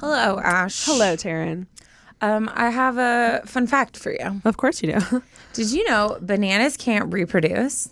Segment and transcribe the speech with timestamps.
[0.00, 0.84] Hello, Ash.
[0.84, 1.66] Hello, Taryne.
[2.20, 4.40] Um, I have a fun fact for you.
[4.44, 5.22] Of course you do.
[5.52, 7.90] Did you know bananas can't reproduce?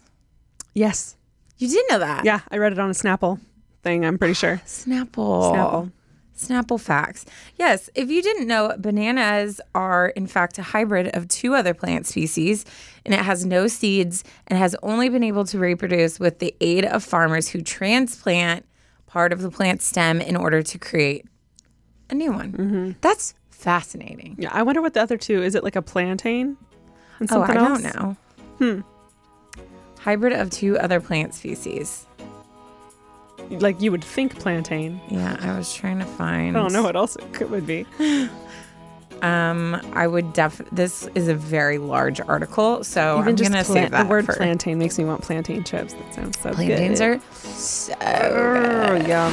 [0.75, 1.17] yes.
[1.59, 2.27] You did know that?
[2.27, 3.41] Yeah, I read it on a Snapple
[3.83, 4.61] thing, I'm pretty sure.
[4.67, 5.55] Snapple.
[5.55, 5.93] Snapple.
[6.37, 7.25] Snapple facts.
[7.57, 12.07] Yes, if you didn't know, bananas are in fact a hybrid of two other plant
[12.07, 12.67] species,
[13.07, 16.85] and it has no seeds and has only been able to reproduce with the aid
[16.85, 18.67] of farmers who transplant
[19.07, 21.25] part of the plant stem in order to create
[22.11, 22.97] a new one.
[23.01, 24.37] That's fascinating.
[24.39, 25.55] Yeah, I wonder what the other two is.
[25.55, 26.57] It like a plantain?
[27.19, 27.83] And Oh, I else?
[27.83, 28.17] don't know.
[28.59, 28.81] Hmm.
[30.01, 32.07] Hybrid of two other plant species.
[33.51, 35.01] Like you would think plantain.
[35.09, 36.57] Yeah, I was trying to find.
[36.57, 37.87] I don't know what else it could, would be.
[39.23, 40.59] Um, I would def.
[40.73, 44.27] This is a very large article, so Even I'm just gonna save that the word
[44.27, 45.95] for plantain makes me want plantain chips.
[45.95, 47.23] That sounds so plantains good.
[47.23, 49.33] Plantains are so Oh, yum.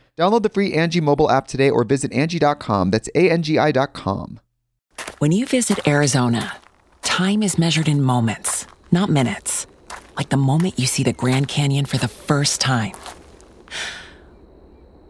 [0.19, 2.91] Download the free Angi mobile app today or visit Angi.com.
[2.91, 4.39] That's A-N-G-I dot com.
[5.19, 6.57] When you visit Arizona,
[7.01, 9.67] time is measured in moments, not minutes.
[10.17, 12.93] Like the moment you see the Grand Canyon for the first time.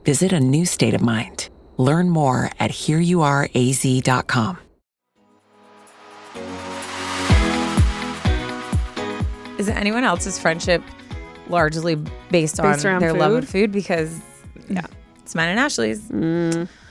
[0.06, 1.50] Visit a new state of mind.
[1.78, 4.58] Learn more at hereyouareaz.com.
[9.58, 10.82] Is it anyone else's friendship
[11.48, 11.96] largely
[12.32, 13.50] based on Based around their love of food?
[13.52, 13.72] food?
[13.72, 14.20] Because
[14.70, 14.86] yeah,
[15.22, 16.02] it's mine and Ashley's.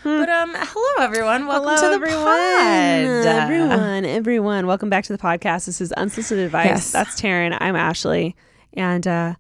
[0.03, 1.47] But um, hello everyone.
[1.47, 2.25] Welcome to the everyone.
[2.25, 3.27] pod.
[3.27, 4.67] Everyone, everyone.
[4.67, 5.67] Welcome back to the podcast.
[5.67, 6.67] This is Unsolicited Advice.
[6.67, 6.93] Yes.
[6.93, 7.57] That's Taryne.
[7.61, 8.35] I'm Ashley.
[8.73, 9.35] And uh,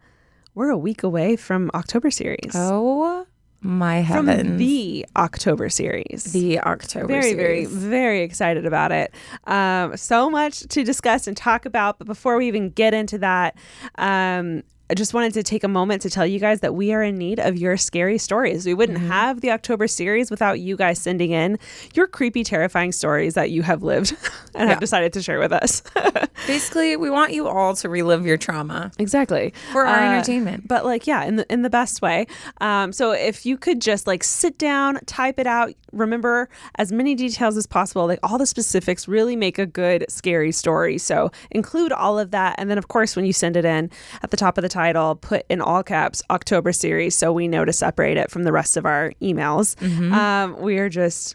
[0.54, 2.52] we're a week away from October series.
[2.54, 3.26] Oh
[3.62, 4.58] my from heavens!
[4.58, 6.24] the October series.
[6.32, 7.36] the October series.
[7.36, 9.14] very, very, very excited about it.
[9.44, 11.98] Um, so much to discuss and talk about.
[11.98, 13.56] But before we even get into that,
[13.96, 17.00] um, I just wanted to take a moment to tell you guys that we are
[17.02, 18.66] in need of your scary stories.
[18.66, 21.60] We wouldn't have the October series without you guys sending in
[21.94, 24.16] your creepy, terrifying stories that you have lived
[24.54, 25.82] and have decided to share with us.
[26.48, 30.66] Basically, we want you all to relive your trauma exactly for our Uh, entertainment.
[30.66, 32.26] but like yeah in the in the best way
[32.60, 37.14] um so if you could just like sit down type it out remember as many
[37.14, 41.92] details as possible like all the specifics really make a good scary story so include
[41.92, 43.90] all of that and then of course when you send it in
[44.22, 47.64] at the top of the title put in all caps october series so we know
[47.64, 50.12] to separate it from the rest of our emails Mm-hmm.
[50.12, 51.34] um we are just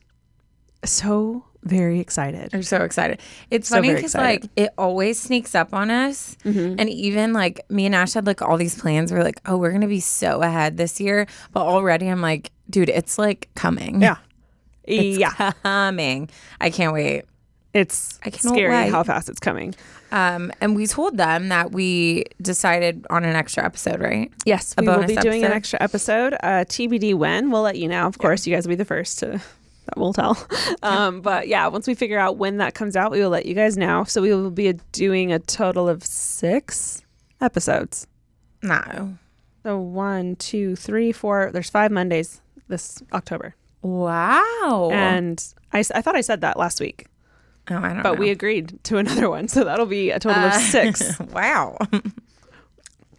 [0.83, 3.19] so very excited I'm so excited.
[3.49, 6.75] It's So funny because like it always sneaks up on us, Mm-hmm.
[6.79, 9.11] and even like me and Ash had like all these plans.
[9.11, 12.89] We're like, oh, we're gonna be so ahead this year, but already I'm like, dude,
[12.89, 13.99] it's like coming.
[13.99, 14.17] yeah
[14.87, 16.29] it's yeah coming.
[16.61, 17.23] I can't wait.
[17.73, 18.89] it's I scary wait.
[18.91, 19.75] how fast it's coming
[20.11, 24.31] Um, and we told them that we decided on an extra episode, right?
[24.45, 26.33] Yes, A we will be doing an extra episode.
[26.35, 28.07] Uh, TBD when we'll let you know.
[28.07, 29.27] Of course, you guys will be the first to
[29.85, 30.37] that we'll tell.
[30.83, 33.55] Um, but yeah, once we figure out when that comes out, we will let you
[33.55, 34.03] guys know.
[34.03, 37.01] So we will be doing a total of six
[37.41, 38.05] episodes.
[38.61, 39.17] No.
[39.63, 41.49] So one, two, three, four.
[41.51, 43.55] There's five Mondays this October,
[43.85, 44.89] Wow.
[44.91, 45.43] and
[45.73, 47.07] I, I thought I said that last week,
[47.69, 48.19] oh, I don't but know.
[48.19, 51.19] we agreed to another one, so that'll be a total of Uh, six.
[51.33, 51.77] wow.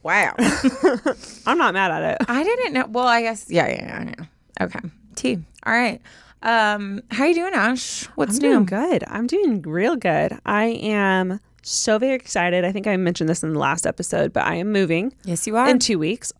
[0.03, 0.35] Wow.
[1.47, 2.31] I'm not mad at it.
[2.31, 2.87] I didn't know.
[2.89, 4.15] Well, I guess yeah, yeah, yeah.
[4.61, 4.65] yeah.
[4.65, 4.79] Okay.
[5.17, 5.39] T.
[5.67, 6.01] All right.
[6.43, 8.05] Um, how you doing, Ash?
[8.15, 8.51] What's I'm new?
[8.51, 9.03] doing good.
[9.09, 10.39] I'm doing real good.
[10.47, 12.65] I am so very excited.
[12.65, 15.57] I think I mentioned this in the last episode, but I am moving Yes, you
[15.57, 15.69] are.
[15.69, 16.33] in two weeks.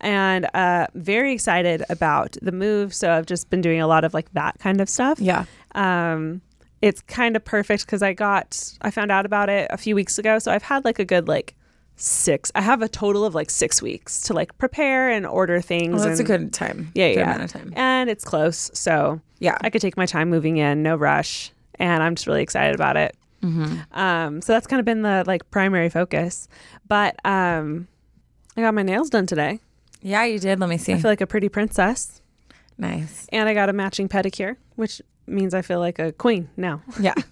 [0.00, 2.94] And uh, very excited about the move.
[2.94, 5.20] So I've just been doing a lot of like that kind of stuff.
[5.20, 5.44] yeah.
[5.74, 6.40] Um,
[6.80, 10.16] it's kind of perfect because I got I found out about it a few weeks
[10.18, 10.38] ago.
[10.38, 11.56] So I've had like a good like
[11.96, 12.52] six.
[12.54, 15.96] I have a total of like six weeks to like prepare and order things.
[15.96, 16.92] Well, that's a good time.
[16.94, 17.34] yeah, good yeah.
[17.34, 17.72] amount of time.
[17.74, 19.58] And it's close, so Yeah.
[19.60, 22.96] I could take my time moving in, no rush, and I'm just really excited about
[22.96, 23.16] it.
[23.42, 23.98] Mm-hmm.
[23.98, 26.46] Um, so that's kind of been the like primary focus.
[26.86, 27.88] But um,
[28.56, 29.58] I got my nails done today.
[30.00, 30.60] Yeah, you did.
[30.60, 30.92] Let me see.
[30.92, 32.20] I feel like a pretty princess,
[32.76, 33.26] nice.
[33.32, 36.82] and I got a matching pedicure, which means I feel like a queen now.
[37.00, 37.14] Yeah.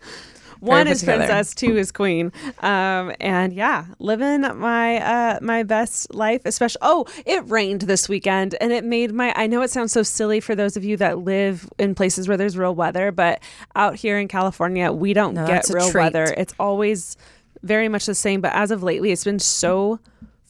[0.61, 2.33] One is princess, two is queen.
[2.61, 6.43] Um, and yeah, living my uh, my best life.
[6.47, 9.35] Especially, oh, it rained this weekend, and it made my.
[9.37, 12.39] I know it sounds so silly for those of you that live in places where
[12.39, 13.43] there's real weather, but
[13.75, 16.25] out here in California, we don't No, get real weather.
[16.37, 17.19] It's always
[17.63, 18.41] very much the same.
[18.41, 20.01] But as of lately, it's been so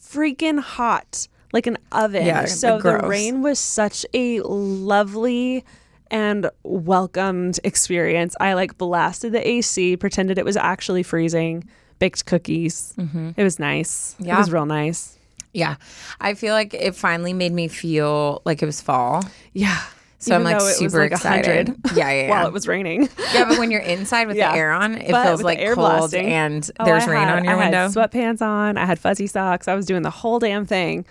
[0.01, 2.25] freaking hot, like an oven.
[2.25, 5.63] Yeah, so like the rain was such a lovely
[6.09, 8.35] and welcomed experience.
[8.39, 11.63] I like blasted the AC, pretended it was actually freezing,
[11.99, 12.93] baked cookies.
[13.35, 14.15] It was nice.
[14.19, 14.25] Yeah.
[14.25, 14.39] It Mm-hmm.
[14.39, 15.17] Was real nice.
[15.53, 15.75] Yeah.
[16.21, 19.23] I feel like it finally made me feel like it was fall.
[19.53, 19.79] Yeah.
[20.19, 21.75] So I'm like though it was, super like, excited.
[21.95, 22.29] Yeah, yeah, yeah.
[22.29, 23.07] While it was raining.
[23.33, 24.51] yeah, but when you're inside with Yeah.
[24.51, 27.37] the air on, it But feels like cold blasting- and Oh, there's I rain had-
[27.37, 27.77] on your I window.
[27.87, 28.77] Had sweatpants on.
[28.77, 29.67] I had fuzzy socks.
[29.67, 31.05] I was doing the whole damn thing.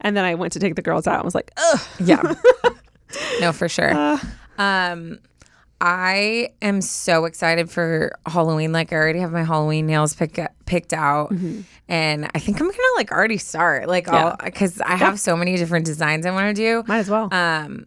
[0.00, 1.80] And then I went to take the girls out and was like, ugh.
[2.04, 2.34] Yeah.
[3.40, 3.92] no, for sure.
[3.94, 4.18] Uh.
[4.58, 5.18] um,
[5.82, 8.72] I am so excited for Halloween.
[8.72, 11.60] Like I already have my Halloween nails pick, picked out, Mm-hmm.
[11.88, 13.88] and I think I'm gonna like already start.
[13.88, 16.84] Like all because I have so many different designs I want to do.
[16.86, 17.32] Might as well.
[17.32, 17.86] Um,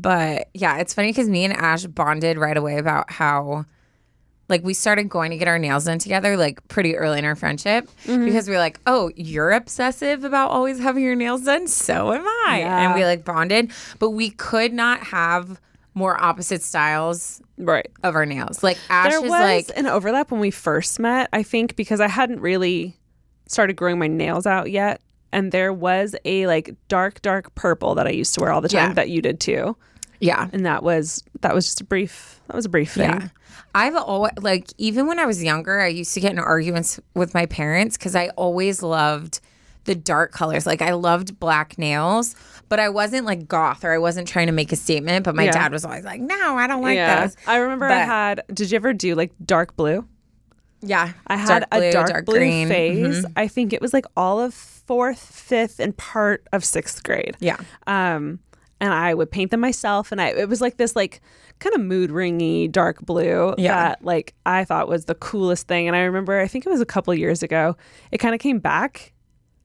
[0.00, 3.64] but yeah, it's funny because me and Ash bonded right away about how,
[4.48, 7.34] like, we started going to get our nails done together like pretty early in our
[7.34, 8.24] friendship Mm-hmm.
[8.24, 12.24] because we were like, oh, you're obsessive about always having your nails done, so am
[12.46, 12.84] I, Yeah.
[12.86, 15.60] and we like bonded, but we could not have
[15.94, 17.90] more opposite styles right.
[18.02, 18.62] of our nails.
[18.62, 22.08] Like Ash there was like, an overlap when we first met, I think, because I
[22.08, 22.94] hadn't really
[23.48, 25.00] started growing my nails out yet.
[25.32, 28.68] And there was a like dark, dark purple that I used to wear all the
[28.68, 28.94] time Yeah.
[28.94, 29.76] that you did too.
[30.20, 33.10] yeah, And that was that was just a brief that was a brief thing.
[33.10, 33.28] Yeah.
[33.74, 37.34] I've always like even when I was younger, I used to get in arguments with
[37.34, 39.40] my parents because I always loved
[39.84, 40.66] the dark colors.
[40.66, 42.34] Like I loved black nails,
[42.68, 45.24] but I wasn't like goth or I wasn't trying to make a statement.
[45.24, 45.52] But my Yeah.
[45.52, 47.20] dad was always like, "No, I don't like yeah.
[47.26, 50.06] those." I remember I had did you ever do like dark blue?
[50.80, 52.68] Yeah, I had a dark, blue green.
[52.68, 53.24] phase.
[53.24, 53.32] Mhm.
[53.36, 57.36] I think it was like all of fourth, fifth, and part of sixth grade.
[57.40, 57.56] Yeah,
[57.86, 58.38] um
[58.78, 61.22] and i would paint them myself and i it was like this like
[61.60, 63.72] kind of mood ringy dark blue Yeah.
[63.74, 66.82] that like i thought was the coolest thing and i remember i think it was
[66.82, 67.74] a couple years ago
[68.12, 69.14] it kind of came back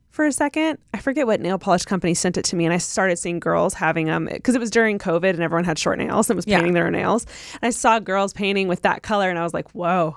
[0.08, 2.78] for a second i forget what nail polish company sent it to me and i
[2.78, 6.30] started seeing girls having them because it was during covid and everyone had short nails
[6.30, 6.56] and was Yeah.
[6.56, 7.26] painting their own nails
[7.60, 10.16] and i saw girls painting with that color and i was like whoa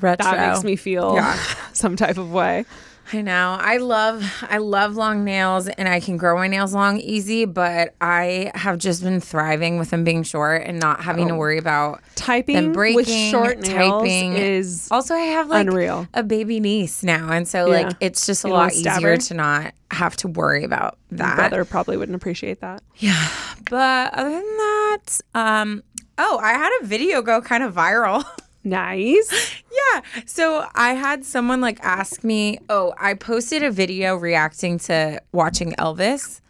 [0.00, 0.24] retro.
[0.24, 1.38] that makes me feel Yeah.
[1.74, 2.64] some type of way
[3.12, 3.56] I know.
[3.60, 7.94] I love I love long nails and I can grow my nails long easy, but
[8.00, 12.00] I have just been thriving with them being short and not having to worry about
[12.16, 14.32] typing them breaking, with short nails typing.
[14.34, 16.08] is Also, I have like Unreal.
[16.14, 17.86] a baby niece now, and so Yeah.
[17.86, 21.36] like it's just a You lot easier to not have to worry about that.
[21.36, 23.28] brother probably wouldn't appreciate that Yeah.
[23.70, 25.82] But other than that, um,
[26.18, 28.24] oh, I had a video go kind of viral.
[28.66, 29.56] nice
[29.94, 32.58] yeah, so I had someone like ask me.
[32.68, 36.40] Oh, I posted a video reacting to watching Elvis.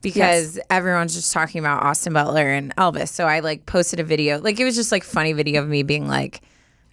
[0.00, 3.08] Because everyone's just talking about Austin Butler and Elvis.
[3.08, 4.40] So I like posted a video.
[4.40, 6.40] Like it was just like funny video of me being like,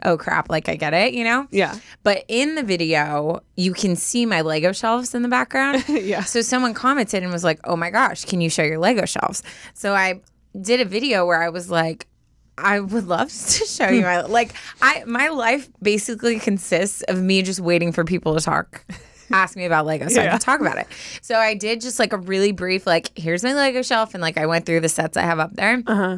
[0.04, 1.48] oh crap, like I get it, you know?
[1.52, 1.78] Yeah.
[2.02, 5.86] But in the video, you can see my Lego shelves in the background.
[5.90, 6.24] Yeah.
[6.24, 9.44] So someone commented and was like, "Oh my gosh, can you show your Lego shelves?"
[9.76, 10.22] So I
[10.60, 12.08] did a video where I was like,
[12.58, 17.42] "I would love to show you my like I my life basically consists of me
[17.42, 18.84] just waiting for people to talk."
[19.32, 20.86] Ask me about Lego so I can talk about it.
[21.22, 24.38] So I did just like a really brief, like, here's my Lego shelf, and like
[24.38, 26.18] I went through the sets I have up there Uh-huh.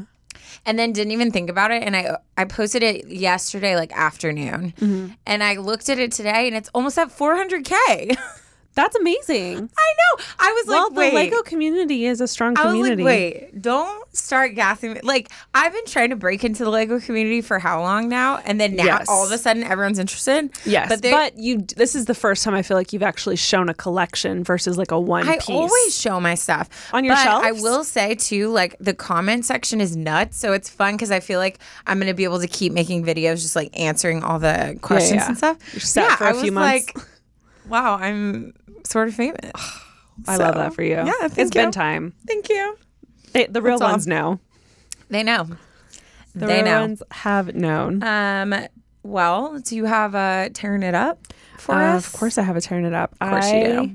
[0.65, 4.73] and then didn't even think about it and i i posted it yesterday like afternoon
[4.77, 5.13] Mm-hmm.
[5.25, 8.17] and i looked at it today and it's almost at 400k
[8.77, 9.57] That's amazing.
[9.57, 10.23] I know.
[10.39, 11.09] I was well, like, wait.
[11.09, 13.03] the Lego community is a strong I was community.
[13.03, 14.99] like, wait, don't start gassing me.
[15.03, 18.37] Like, I've been trying to break into the Lego community for how long now?
[18.45, 19.07] And then now Yes.
[19.09, 20.51] all of a sudden everyone's interested.
[20.63, 21.57] Yes, But, but, you.
[21.75, 24.91] This is the first time I feel like you've actually shown a collection versus like
[24.91, 25.31] a one piece.
[25.31, 25.49] I piece.
[25.49, 29.81] always show my stuff On your but I will say too, like the comment section
[29.81, 31.57] is nuts, so it's fun because I feel like
[31.87, 35.27] I'm gonna be able to keep making videos, just like answering all the questions yeah.
[35.27, 35.57] and stuff.
[35.95, 36.95] Yeah, for a I few was months.
[36.95, 37.05] like,
[37.69, 38.53] wow, I'm
[38.89, 39.39] sort of famous.
[40.27, 40.95] I love that for you.
[40.95, 42.13] yeah, thank it's thank been time.
[42.25, 42.77] Thank you.
[43.33, 43.91] They, the real That's all.
[43.93, 44.39] ones know.
[45.09, 45.47] They know.
[46.35, 46.81] The they real know.
[46.81, 48.03] ones have known.
[48.03, 48.55] Um.
[49.03, 51.19] Well, do you have a tearing it up
[51.57, 52.07] for Uh, us?
[52.07, 53.15] of course, I have a turn it up.
[53.21, 53.91] Of course you do.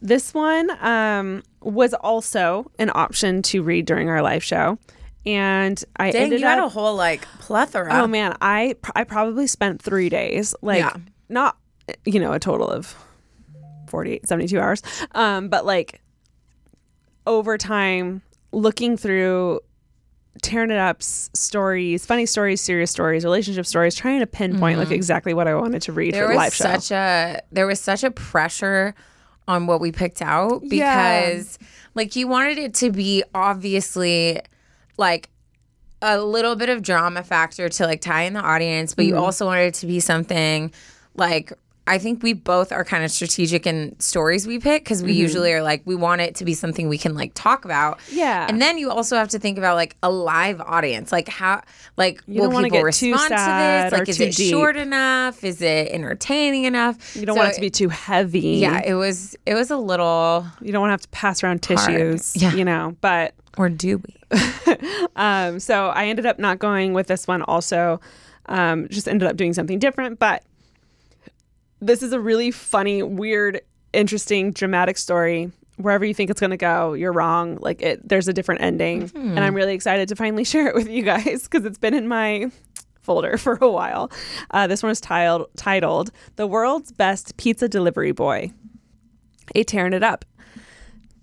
[0.00, 4.78] This one um, was also an option to read during our live show,
[5.24, 6.54] and I Dang, ended you up.
[6.56, 7.90] had a whole like plethora.
[8.02, 10.96] oh man, I pr- I probably spent three days, like Yeah.
[11.28, 11.56] not
[12.04, 12.96] you know a total of
[13.92, 14.82] 48, 72 hours,
[15.12, 16.00] um, but like
[17.26, 19.60] over time looking through
[20.42, 25.34] tearing it up's stories, funny stories, serious stories, relationship stories, trying to pinpoint like exactly
[25.34, 26.18] what I wanted to read Mm-hmm.
[26.18, 26.64] there for the was live show.
[26.80, 28.94] such a there was such a pressure
[29.46, 31.20] on what we picked out Yeah.
[31.30, 31.58] because
[31.94, 34.40] like you wanted it to be obviously
[34.96, 35.28] like
[36.00, 39.22] a little bit of drama factor to like tie in the audience but you Mm-hmm.
[39.22, 40.72] also wanted it to be something
[41.14, 41.52] like
[41.84, 45.20] I think we both are kind of strategic in stories we pick because we Mm-hmm.
[45.20, 47.98] usually are like we want it to be something we can like talk about.
[48.10, 48.46] Yeah.
[48.48, 51.62] and then you also have to think about like a live audience, like how
[51.96, 53.92] like You will people respond to this?
[53.92, 54.50] Like, is it deep.
[54.52, 55.42] short enough?
[55.42, 57.16] Is it entertaining enough?
[57.16, 58.40] you don't So want it to be too heavy.
[58.62, 59.34] Yeah, it was.
[59.44, 60.46] It was a little.
[60.60, 62.36] You don't want to have to pass around tissues.
[62.36, 62.54] Yeah.
[62.54, 64.38] You know, but Or do we?
[65.16, 68.00] um, so I ended up not going with this one also.
[68.46, 70.18] Um, just ended up doing something different.
[70.18, 70.42] But
[71.82, 73.60] this is a really funny, weird,
[73.92, 75.50] interesting, dramatic story.
[75.76, 77.58] Wherever you think it's going to go, you're wrong.
[77.60, 80.88] Like it, there's a different ending, and I'm really excited to finally share it with
[80.88, 82.50] you guys because it's been in my
[83.02, 84.10] folder for a while.
[84.52, 88.52] Uh, this one is tiled, titled "The World's Best Pizza Delivery Boy."
[89.56, 90.24] A tearing it up.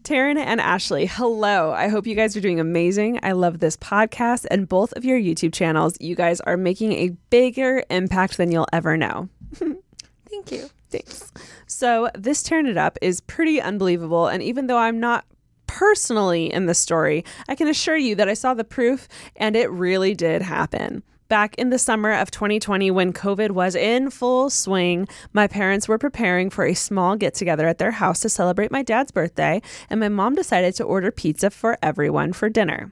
[0.03, 1.71] Taryne and Ashley, hello.
[1.71, 3.19] I hope you guys are doing amazing.
[3.21, 5.95] I love this podcast and both of your YouTube channels.
[5.99, 9.29] You guys are making a bigger impact than you'll ever know.
[10.29, 10.69] Thank you.
[10.89, 11.31] Thanks.
[11.67, 14.27] So, this Turn It Up is pretty unbelievable.
[14.27, 15.25] And even though I'm not
[15.67, 19.69] personally in the story, I can assure you that I saw the proof and it
[19.69, 21.03] really did happen.
[21.29, 25.99] Back in the summer of 2020, when COVID was in full swing, my parents were
[25.99, 29.99] preparing for a small get together at their house to celebrate my dad's birthday, and
[29.99, 32.91] my mom decided to order pizza for everyone for dinner.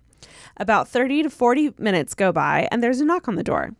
[0.55, 3.71] About 30 to 40 minutes go by, and there's a knock on the door.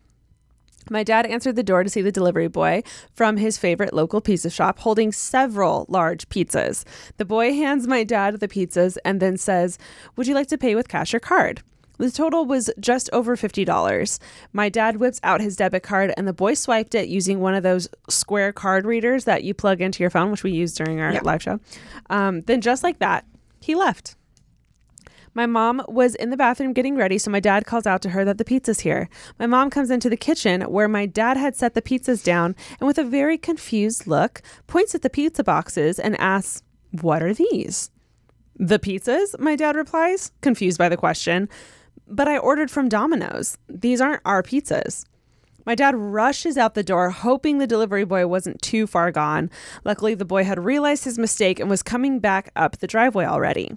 [0.90, 2.82] My dad answered the door to see the delivery boy
[3.14, 6.84] from his favorite local pizza shop holding several large pizzas.
[7.16, 9.78] The boy hands my dad the pizzas and then says,
[10.16, 11.62] Would you like to pay with cash or card?
[11.98, 14.18] The total was just over $50.
[14.52, 17.64] My dad whips out his debit card and the boy swiped it using one of
[17.64, 21.20] those square card readers that you plug into your phone, which we used during our
[21.22, 21.58] live show.
[22.08, 23.24] Um, then, just like that,
[23.60, 24.14] he left.
[25.38, 28.24] My mom was in the bathroom getting ready, so my dad calls out to her
[28.24, 29.08] that the pizza's here.
[29.38, 32.88] My mom comes into the kitchen where my dad had set the pizzas down and,
[32.88, 37.92] with a very confused look, points at the pizza boxes and asks, What are these?
[38.56, 39.38] The pizzas?
[39.38, 41.48] My dad replies, confused by the question.
[42.08, 43.58] But I ordered from Domino's.
[43.68, 45.04] These aren't our pizzas.
[45.64, 49.50] My dad rushes out the door, hoping the delivery boy wasn't too far gone.
[49.84, 53.76] Luckily, the boy had realized his mistake and was coming back up the driveway already.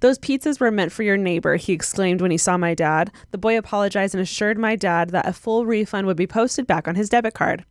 [0.00, 3.10] Those pizzas were meant for your neighbor, he exclaimed when he saw my dad.
[3.30, 6.88] The boy apologized and assured my dad that a full refund would be posted back
[6.88, 7.64] on his debit card.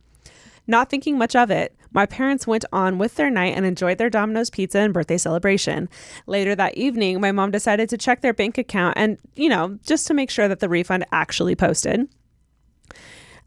[0.66, 4.10] Not thinking much of it, my parents went on with their night and enjoyed their
[4.10, 5.88] Domino's pizza and birthday celebration.
[6.26, 10.06] Later that evening, my mom decided to check their bank account and, you know, just
[10.06, 12.06] to make sure that the refund actually posted.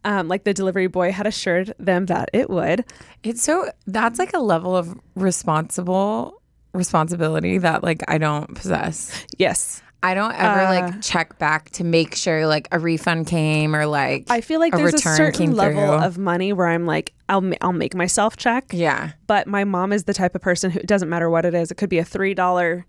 [0.03, 2.85] Um, like the delivery boy had assured them that it would.
[3.21, 6.40] It's so that's like a level of responsible
[6.73, 9.25] responsibility that like I don't possess.
[9.37, 9.81] Yes.
[10.03, 13.85] I don't ever Uh, like check back to make sure like a refund came or
[13.85, 16.05] like I feel like there's a certain level through.
[16.05, 18.65] of money where I'm like, I'll, I'll make myself check.
[18.71, 19.11] yeah.
[19.27, 21.69] but my mom is the type of person who it doesn't matter what it is.
[21.69, 22.85] It could be a three dollar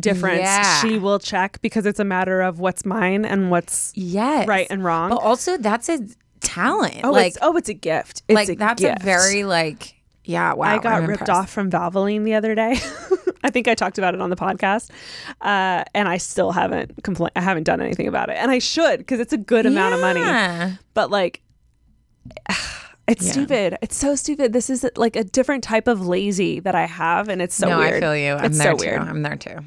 [0.00, 0.38] difference.
[0.40, 0.80] Yeah.
[0.80, 4.48] She will check because it's a matter of what's mine and what's Yes.
[4.48, 5.10] right and wrong.
[5.10, 5.98] But also that's a
[6.40, 7.00] talent.
[7.04, 8.22] oh, like it's, oh, it's a gift.
[8.26, 9.02] It's like a that's gift.
[9.02, 9.96] a very like
[10.28, 10.66] yeah, wow.
[10.66, 11.30] I got I'm ripped impressed.
[11.30, 12.78] off from Valvoline the other day.
[13.42, 14.90] I think I talked about it on the podcast,
[15.40, 17.32] uh, and I still haven't complained.
[17.36, 20.00] I haven't done anything about it, and I should because it's a good amount of
[20.00, 20.76] money.
[20.94, 21.40] But like,
[23.08, 23.32] It's Yeah.
[23.32, 23.78] stupid.
[23.80, 24.52] It's so stupid.
[24.52, 27.78] This is like a different type of lazy that I have, and it's so no,
[27.78, 27.94] weird.
[27.94, 28.32] I feel you.
[28.34, 28.84] I'm it's there so too.
[28.86, 29.00] weird.
[29.00, 29.58] I'm there too.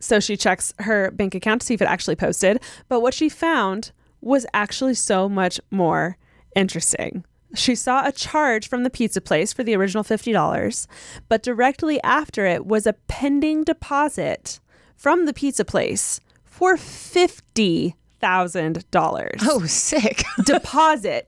[0.00, 2.60] So she checks her bank account to see if it actually posted.
[2.90, 6.18] But what she found was actually so much more
[6.54, 7.24] interesting.
[7.54, 10.86] She saw a charge from the pizza place for the original $50,
[11.28, 14.60] but directly after it was a pending deposit
[14.96, 17.94] from the pizza place for $50,000.
[19.42, 20.22] Oh, sick.
[20.44, 21.26] Deposit,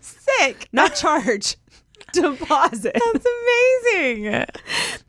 [0.00, 0.68] sick.
[0.72, 1.56] not charge.
[2.12, 2.94] Deposit.
[2.94, 3.26] That's
[3.94, 4.46] amazing.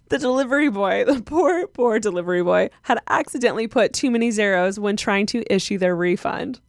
[0.09, 4.95] The delivery boy, the poor, poor delivery boy, had accidentally put too many zeros when
[4.95, 6.59] trying to issue their refund.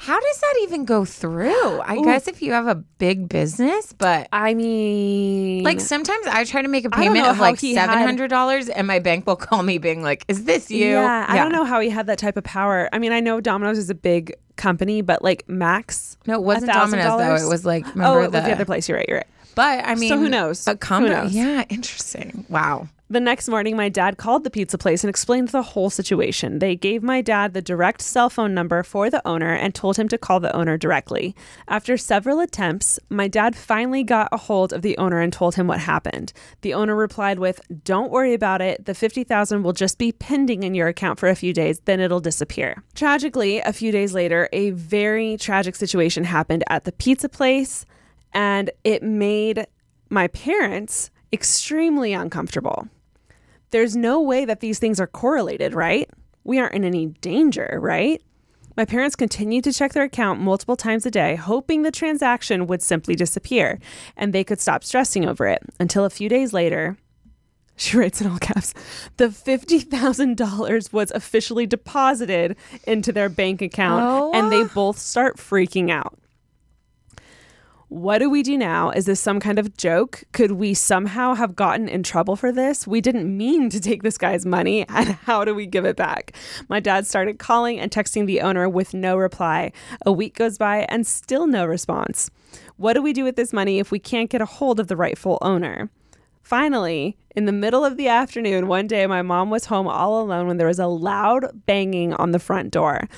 [0.00, 1.80] How does that even go through?
[1.80, 6.62] I guess if you have a big business, but I mean, like sometimes I try
[6.62, 9.78] to make a payment of like seven hundred dollars, and my bank will call me
[9.78, 12.44] being like, "Is this you?" Yeah, I don't know how he had that type of
[12.44, 12.88] power.
[12.92, 16.16] I mean, I know Domino's is a big company, but like Max.
[16.26, 16.74] No, it wasn't $1,000?
[16.74, 17.46] Domino's though.
[17.46, 18.88] It was like Oh, remember it was the other place.
[18.88, 19.06] You're right.
[19.08, 19.26] You're right.
[19.58, 20.64] But I mean, so who knows?
[20.68, 21.34] A Who knows?
[21.34, 22.46] Yeah, interesting.
[22.48, 22.86] Wow.
[23.10, 26.60] The next morning, my dad called the pizza place and explained the whole situation.
[26.60, 30.06] They gave my dad the direct cell phone number for the owner and told him
[30.10, 31.34] to call the owner directly.
[31.66, 35.66] After several attempts, my dad finally got a hold of the owner and told him
[35.66, 36.32] what happened.
[36.60, 38.84] The owner replied with, "Don't worry about it.
[38.84, 42.20] The 50,000 will just be pending in your account for a few days, then it'll
[42.20, 47.84] disappear." Tragically, a few days later, a very tragic situation happened at the pizza place
[48.32, 49.66] and it made
[50.10, 52.88] my parents extremely uncomfortable
[53.70, 56.08] there's no way that these things are correlated, right?
[56.44, 58.22] We aren't in any danger, right?
[58.76, 62.80] My parents continued to check their account multiple times a day, hoping the transaction would
[62.80, 63.78] simply disappear
[64.16, 66.96] and they could stop stressing over it until a few days later.
[67.80, 68.74] She writes in all caps,
[69.18, 72.56] the $50,000 was officially deposited
[72.88, 74.32] into their bank account Oh.
[74.34, 74.70] and they oh.
[74.74, 76.17] both start freaking out.
[77.88, 78.90] What do we do now?
[78.90, 80.22] Is this some kind of joke?
[80.32, 82.86] Could we somehow have gotten in trouble for this?
[82.86, 86.36] We didn't mean to take this guy's money, and how do we give it back?
[86.68, 89.72] My dad started calling and texting the owner with no reply.
[90.04, 92.30] A week goes by and still no response.
[92.76, 94.96] What do we do with this money if we can't get a hold of the
[94.96, 95.88] rightful owner?
[96.42, 100.46] Finally, in the middle of the afternoon, one day my mom was home all alone
[100.46, 103.08] when there was a loud banging on the front door.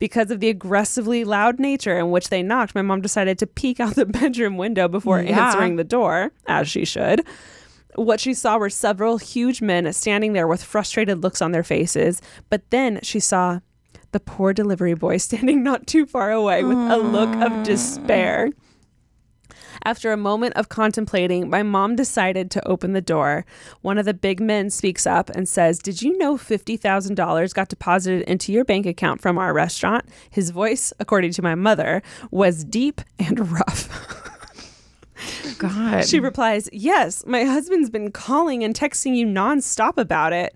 [0.00, 3.78] Because of the aggressively loud nature in which they knocked, my mom decided to peek
[3.78, 5.46] out the bedroom window before Yeah.
[5.46, 7.24] answering the door, as she should.
[7.94, 12.20] What she saw were several huge men standing there with frustrated looks on their faces.
[12.48, 13.60] But then she saw
[14.12, 17.64] the poor delivery boy standing not too far away with a look of mm.
[17.64, 18.50] despair.
[19.84, 23.46] After a moment of contemplating, my mom decided to open the door.
[23.80, 28.22] One of the big men speaks up and says, Did you know $50,000 got deposited
[28.28, 30.04] into your bank account from our restaurant?
[30.30, 33.88] His voice, according to my mother, was deep and rough.
[35.58, 36.06] God.
[36.06, 40.54] She replies, Yes, my husband's been calling and texting you nonstop about it.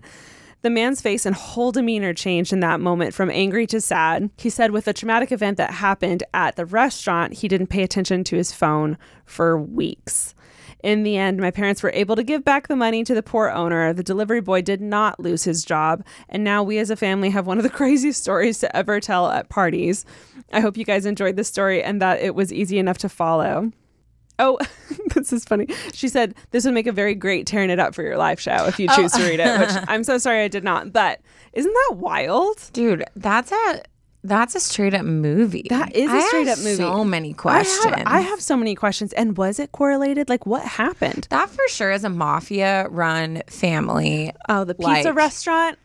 [0.65, 4.31] The man's face and whole demeanor changed in that moment from angry to sad.
[4.35, 8.23] He said, with the traumatic event that happened at the restaurant, he didn't pay attention
[8.23, 10.33] to his phone for weeks.
[10.81, 13.51] In the end, my parents were able to give back the money to the poor
[13.51, 13.93] owner.
[13.93, 16.03] The delivery boy did not lose his job.
[16.29, 19.29] And now we as a family have one of the craziest stories to ever tell
[19.29, 20.03] at parties.
[20.51, 23.71] I hope you guys enjoyed this story and that it was easy enough to follow.
[24.39, 24.57] Oh,
[25.15, 25.67] this is funny.
[25.93, 28.65] She said this would make a very great tearing it up for your live show
[28.65, 28.95] if you oh.
[28.95, 30.91] choose to read it, which I'm so sorry I did not.
[30.91, 31.21] But
[31.53, 32.57] isn't that wild?
[32.73, 33.81] Dude, that's a
[34.23, 35.67] that's a straight up movie.
[35.69, 36.75] That is a I straight up movie.
[36.75, 37.95] So many I questions.
[37.95, 39.13] have, I have so many questions.
[39.13, 40.29] And was it correlated?
[40.29, 41.27] Like what happened?
[41.29, 44.33] that for sure is a mafia run family.
[44.49, 45.77] Oh, the pizza Like- restaurant.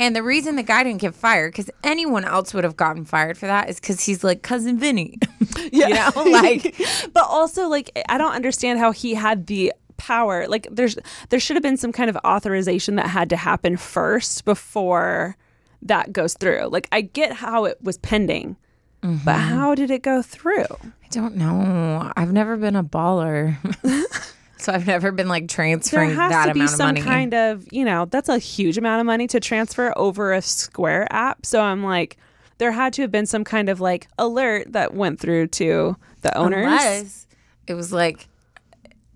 [0.00, 3.36] And the reason the guy didn't get fired, because anyone else would have gotten fired
[3.36, 5.18] for that, is because he's like cousin Vinny.
[5.72, 6.74] you know, like
[7.12, 10.48] but also like I don't understand how he had the power.
[10.48, 10.96] Like there's
[11.28, 15.36] there should have been some kind of authorization that had to happen first before
[15.82, 16.68] that goes through.
[16.72, 18.56] Like I get how it was pending,
[19.02, 19.28] but mm-hmm.
[19.28, 20.64] how did it go through?
[20.82, 22.10] I don't know.
[22.16, 23.56] I've never been a baller.
[24.60, 27.02] so I've never been like transferring There has that to be amount of some money.
[27.02, 31.08] kind of, you know, that's a huge amount of money to transfer over a Square
[31.10, 31.46] app.
[31.46, 32.16] So I'm like,
[32.58, 36.36] there had to have been some kind of like alert that went through to the
[36.36, 36.64] owners.
[36.66, 37.26] Unless
[37.66, 38.26] it was like,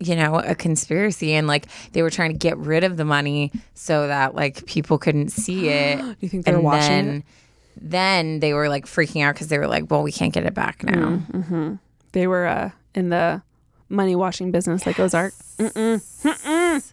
[0.01, 3.53] you know, a conspiracy and like they were trying to get rid of the money
[3.75, 5.99] so that like people couldn't see it.
[6.21, 7.25] You think they were and watching then,
[7.77, 10.55] then they were like freaking out because they were like, well, we can't get it
[10.55, 11.79] back now.
[12.13, 13.43] They were uh, in the
[13.89, 15.35] money washing business like Ozark.
[15.59, 16.03] Mm-mm.
[16.23, 16.93] Mm-mm.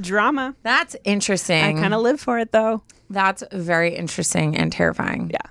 [0.00, 0.54] Drama.
[0.62, 1.62] That's interesting.
[1.62, 2.82] I kind of live for it though.
[3.10, 5.30] That's very interesting and terrifying.
[5.32, 5.50] Yeah.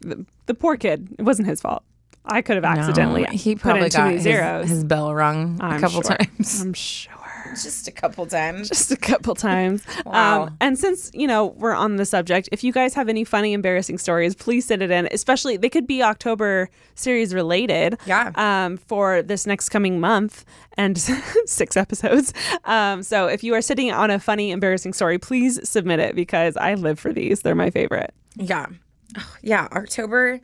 [0.00, 1.08] The, the poor kid.
[1.18, 1.82] It wasn't his fault.
[2.24, 4.24] I could have accidentally No, he put probably got his,
[4.70, 6.16] his bell rung a I'm couple sure.
[6.16, 6.62] times.
[6.62, 7.12] I'm sure.
[7.50, 8.68] Just a couple times.
[8.68, 9.82] Just a couple times.
[10.04, 10.44] Wow.
[10.44, 13.52] Um, and since, you know, we're on the subject, if you guys have any funny,
[13.52, 15.08] embarrassing stories, please send it in.
[15.12, 17.98] Especially, they could be October series related.
[18.06, 18.32] Yeah.
[18.34, 20.44] Um, for this next coming month
[20.76, 20.98] and
[21.46, 22.34] six episodes.
[22.64, 26.56] Um, so if you are sitting on a funny, embarrassing story, please submit it because
[26.56, 27.40] I live for these.
[27.42, 28.12] They're my favorite.
[28.36, 28.66] Yeah.
[29.42, 29.68] Yeah.
[29.72, 30.40] October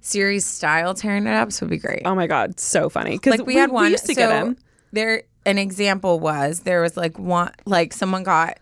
[0.00, 2.02] series style tearing it up would be great.
[2.04, 2.60] Oh my God.
[2.60, 3.12] So funny.
[3.12, 3.90] Because like we, had one.
[3.90, 4.56] used to so get them.
[4.92, 8.58] there, an example was there was like one, like someone got.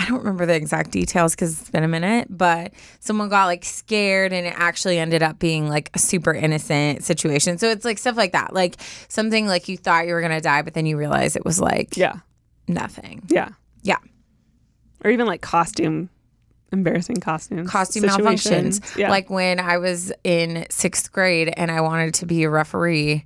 [0.00, 3.64] I don't remember the exact details because it's been a minute, but someone got like
[3.64, 7.58] scared and it actually ended up being like a super innocent situation.
[7.58, 8.54] So it's like stuff like that.
[8.54, 8.76] Like
[9.08, 11.60] something like you thought you were going to die, but then you realize it was
[11.60, 12.18] like Yeah.
[12.68, 13.24] nothing.
[13.28, 13.48] Yeah.
[13.82, 13.96] Yeah.
[15.02, 16.10] Or even like costume,
[16.70, 17.68] embarrassing costumes.
[17.68, 18.78] costume situations.
[18.78, 18.96] malfunctions.
[18.96, 19.10] Yeah.
[19.10, 23.24] Like when I was in sixth grade and I wanted to be a referee,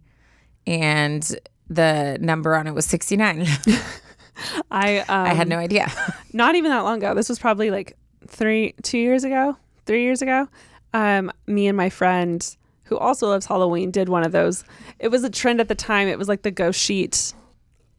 [0.67, 1.39] and
[1.75, 3.47] the number on it was 69.
[4.71, 5.91] I, um, I had no idea.
[6.33, 7.15] not even that long ago.
[7.15, 9.57] This was probably like three, two years ago,
[9.87, 10.49] three years ago.
[10.95, 14.65] Um, me and my friend who also loves Halloween did one of those.
[14.99, 16.09] It was a trend at the time.
[16.09, 17.33] It was like the ghost sheet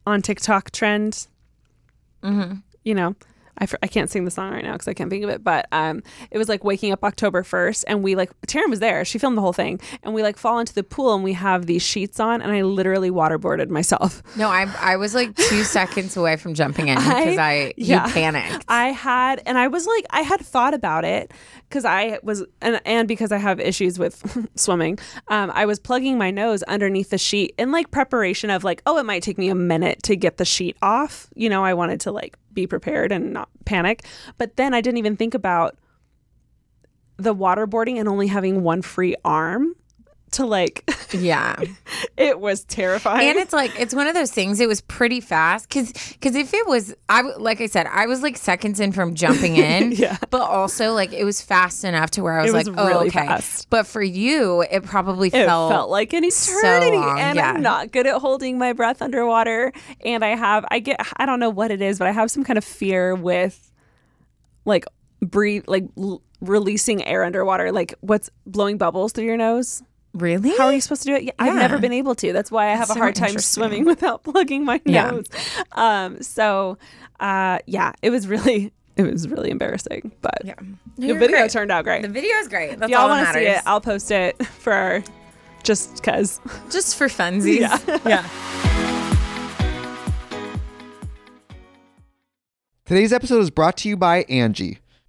[0.05, 1.27] on TikTok trend.
[2.21, 2.57] Mm-hmm.
[2.83, 3.15] You know,
[3.59, 5.67] I, I can't sing the song right now because I can't think of it, but
[5.71, 9.05] um, it was like waking up October 1st and we like, Taryne was there.
[9.05, 11.65] She filmed the whole thing and we like fall into the pool and we have
[11.65, 14.21] these sheets on and I literally waterboarded myself.
[14.35, 18.07] No, I I was like two seconds away from jumping in because I, yeah.
[18.07, 18.65] you panicked.
[18.67, 21.31] I had, and I was like, I had thought about it
[21.69, 26.17] because I was, and, and because I have issues with swimming, um, I was plugging
[26.17, 29.49] my nose underneath the sheet in like preparation of like, oh, it might take me
[29.49, 31.29] a minute to get the sheet off.
[31.35, 34.05] You know, I wanted to like be prepared and not panic.
[34.37, 35.77] But then I didn't even think about
[37.17, 39.75] the waterboarding and only having one free arm
[40.33, 41.55] to like, Yeah.
[42.17, 43.29] it was terrifying.
[43.29, 46.53] and it's like it's one of those things it was pretty fast because because if
[46.53, 50.17] it was i like i said i was like seconds in from jumping in Yeah.
[50.29, 53.09] but also like it was fast enough to where i was, was like oh okay
[53.27, 53.69] fast.
[53.69, 57.51] but for you it probably it felt, felt like an eternity long, and yeah.
[57.51, 59.71] i'm not good at holding my breath underwater
[60.05, 62.43] and i have i get i don't know what it is but i have some
[62.43, 63.71] kind of fear with
[64.65, 64.85] like
[65.21, 69.81] breathe like l- releasing air underwater like what's blowing bubbles through your nose
[70.13, 71.23] really how are you supposed to do it?
[71.23, 72.33] Yeah, I've never been able to.
[72.33, 75.09] That's why I have That's a hard time swimming without plugging my Yeah.
[75.11, 75.25] nose.
[75.71, 76.77] Um, so,
[77.19, 80.11] uh, yeah, it was really, it was really embarrassing.
[80.21, 80.53] But yeah
[80.97, 81.51] the video great.
[81.51, 82.03] turned out great.
[82.03, 84.11] the video is great that's if y'all all that want to see it, I'll post
[84.11, 85.03] it for our,
[85.63, 86.39] just because.
[86.69, 87.99] just for funsies Yeah.
[88.05, 88.29] yeah
[92.85, 94.77] Today's episode is brought to you by Angi.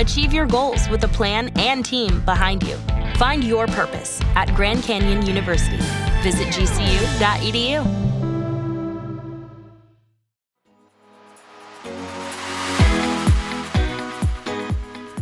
[0.00, 2.74] Achieve your goals with a plan and team behind you.
[3.16, 5.76] Find your purpose at Grand Canyon University.
[6.22, 7.84] Visit gcu.edu.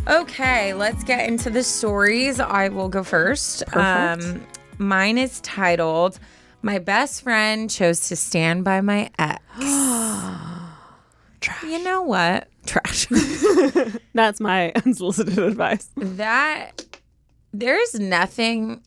[0.07, 2.39] Okay, let's get into the stories.
[2.39, 3.63] I will go first.
[3.75, 6.19] Um, mine is titled
[6.61, 9.41] My Best Friend Chose to Stand by My Ex.
[11.41, 11.63] Trash.
[11.63, 12.47] You know what?
[12.69, 13.07] Trash.
[14.13, 15.89] That's my unsolicited advice.
[15.95, 16.85] that
[17.51, 18.83] there's nothing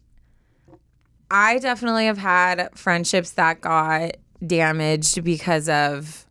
[1.31, 6.27] I definitely have had friendships that got damaged because of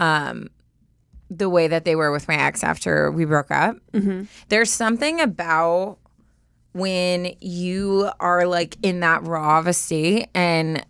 [0.00, 0.48] um
[1.30, 3.76] the way that they were with my ex after we broke up.
[4.48, 5.98] There's something about
[6.72, 10.84] when you are like in that raw of a state and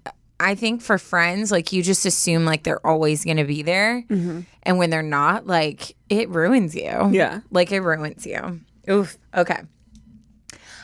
[0.44, 4.02] I think for friends like you just assume like they're always going to be there
[4.02, 4.40] mm-hmm.
[4.62, 7.11] and when they're not like it ruins you.
[7.11, 7.40] Yeah.
[7.50, 8.61] Like it ruins you.
[8.90, 9.16] Oof.
[9.35, 9.62] Okay.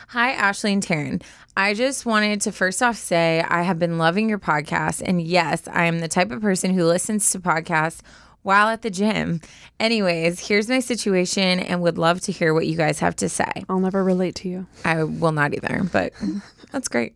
[0.07, 1.21] Hi, Ashley and Taryne.
[1.55, 5.03] I just wanted to first off say I have been loving your podcast.
[5.05, 8.01] And yes, I am the type of person who listens to podcasts
[8.41, 9.41] while at the gym.
[9.79, 13.51] Anyways, here's my situation and would love to hear what you guys have to say.
[13.69, 14.65] I'll never relate to you.
[14.83, 16.13] I will not either, but
[16.71, 17.13] that's great.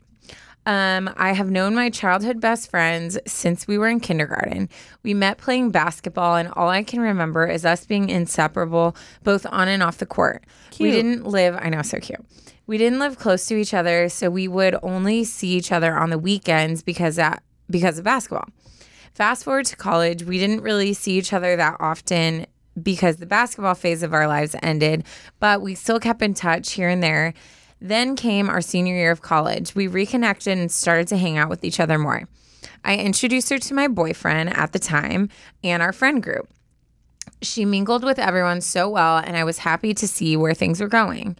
[0.65, 4.67] Um, I have known my childhood best friends since we were in kindergarten.
[5.03, 9.67] We met playing basketball, and all I can remember is us being inseparable, both on
[9.67, 10.43] and off the court.
[10.79, 12.19] We didn't live, I know, so cute.
[12.67, 16.09] We didn't live close to each other, so we would only see each other on
[16.09, 18.47] the weekends because that because of basketball.
[19.13, 22.45] Fast forward to college, we didn't really see each other that often
[22.81, 25.05] because the basketball phase of our lives ended,
[25.39, 27.33] but we still kept in touch here and there.
[27.87, 29.75] Then came our senior year of college.
[29.75, 32.27] We reconnected and started to hang out with each other more.
[32.83, 35.29] I introduced her to my boyfriend at the time
[35.63, 36.49] and our friend group.
[37.43, 40.87] She mingled with everyone so well, and I was happy to see where things were
[40.87, 41.37] going.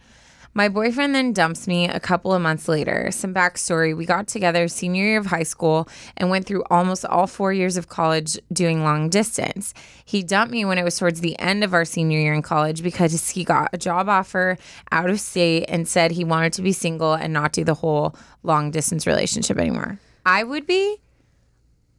[0.56, 3.10] My boyfriend then dumps me a couple of months later.
[3.10, 7.26] Some backstory we got together senior year of high school and went through almost all
[7.26, 9.74] four years of college doing long distance.
[10.06, 12.82] He dumped me when it was towards the end of our senior year in college
[12.82, 14.56] because he got a job offer
[14.90, 18.16] out of state and said he wanted to be single and not do the whole
[18.42, 20.00] long distance relationship anymore.
[20.24, 20.96] I would be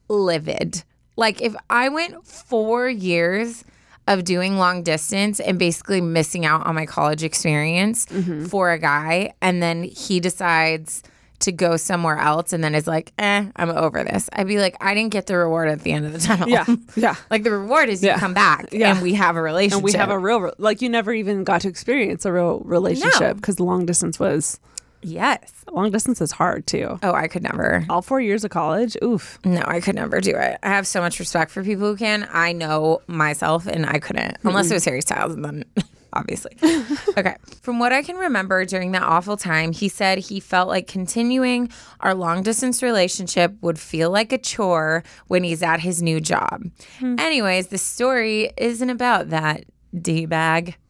[0.08, 0.84] livid.
[1.16, 3.64] Like if I went four years
[4.08, 8.06] of doing long distance and basically missing out on my college experience
[8.50, 11.04] for a guy, and then he decides
[11.40, 14.28] to go somewhere else and then is like, eh, I'm over this.
[14.34, 16.50] I'd be like, I didn't get the reward at the end of the tunnel.
[16.50, 16.66] Yeah,
[16.96, 17.16] yeah.
[17.30, 18.18] like the reward is you Yeah.
[18.20, 18.94] come back Yeah.
[18.94, 19.76] and we have a relationship.
[19.78, 23.22] And we have a real, like, you never even got to experience a real relationship
[23.22, 23.34] No.
[23.36, 24.60] because long distance was,
[25.08, 25.52] yes.
[25.72, 27.00] long distance is hard too.
[27.04, 27.86] Oh, I could never.
[27.90, 29.40] All four years of college, oof.
[29.46, 30.58] No, I could never do it.
[30.64, 32.28] I have so much respect for people who can.
[32.32, 35.66] I know myself and I couldn't, unless it was Harry Styles, and then
[36.14, 36.58] obviously.
[37.18, 37.36] okay.
[37.62, 41.70] From what I can remember during that awful time, he said he felt like continuing
[42.00, 46.64] our long distance relationship would feel like a chore when he's at his new job.
[47.00, 47.16] Hmm.
[47.20, 49.66] Anyways, the story isn't about that,
[50.00, 50.76] D bag.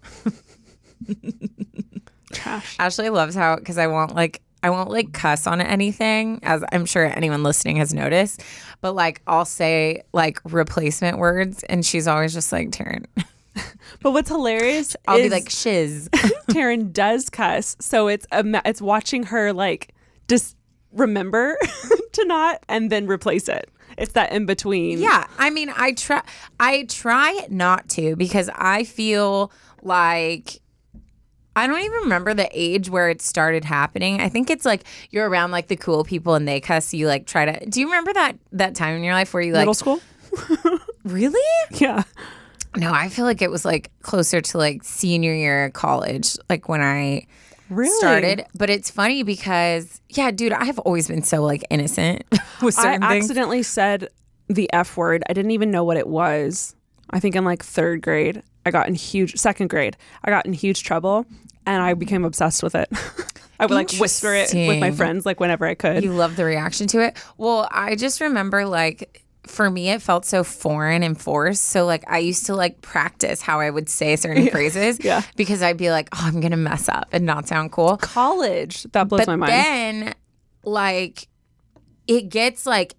[2.37, 2.75] Trash.
[2.79, 6.85] Ashley loves how because I won't like I won't like cuss on anything, as I'm
[6.85, 8.43] sure anyone listening has noticed.
[8.81, 13.05] But like I'll say like replacement words, and she's always just like Taryne.
[14.03, 16.09] But what's hilarious I'll be like shiz.
[16.51, 19.95] Taryne does cuss, so it's a, it's watching her like
[20.27, 20.55] just
[20.91, 21.57] remember
[22.13, 23.69] to not and then replace it.
[23.97, 24.99] It's that in between.
[24.99, 26.21] yeah, I mean I try
[26.59, 30.61] I try not to because I feel like.
[31.57, 34.21] I don't even remember the age where it started happening.
[34.21, 36.93] I think it's like you're around like the cool people and they cuss.
[36.93, 37.65] You like try to.
[37.65, 39.99] Do you remember that that time in your life where you like middle school.
[41.03, 41.41] really?
[41.71, 42.03] Yeah.
[42.75, 46.69] No, I feel like it was like closer to like senior year of college, like
[46.69, 47.25] when I
[47.69, 48.45] Really started.
[48.55, 52.23] But it's funny because, yeah, dude, I have always been so like innocent
[52.61, 53.03] with I things.
[53.03, 54.09] accidentally said
[54.47, 55.23] the F word.
[55.29, 56.75] I didn't even know what it was.
[57.09, 59.97] I think in like third grade, I got in huge second grade.
[60.23, 61.25] I got in huge trouble,
[61.67, 62.89] and I became obsessed with it.
[63.59, 66.03] I would like whisper it with my friends, like whenever I could.
[66.03, 67.17] You love the reaction to it.
[67.37, 71.63] Well, I just remember like for me it felt so foreign and forced.
[71.63, 75.03] So like I used to like practice how I would say certain phrases.
[75.03, 75.21] Yeah.
[75.35, 77.97] Because I'd be like, oh, I'm gonna mess up and not sound cool.
[77.97, 79.51] College that blows but my mind.
[79.51, 80.15] then
[80.63, 81.27] like
[82.07, 82.95] it gets like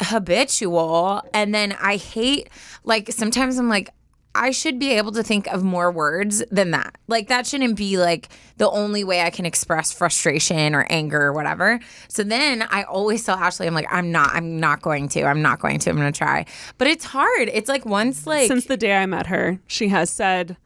[0.00, 2.48] habitual and then i hate
[2.82, 3.88] like sometimes i'm like
[4.34, 7.98] i should be able to think of more words than that like that shouldn't be
[7.98, 12.82] like the only way i can express frustration or anger or whatever so then i
[12.84, 15.90] always tell ashley i'm like i'm not i'm not going to i'm not going to
[15.90, 16.44] i'm going to try
[16.78, 20.10] but it's hard it's like once like Since the day I met her, she has
[20.10, 20.56] said,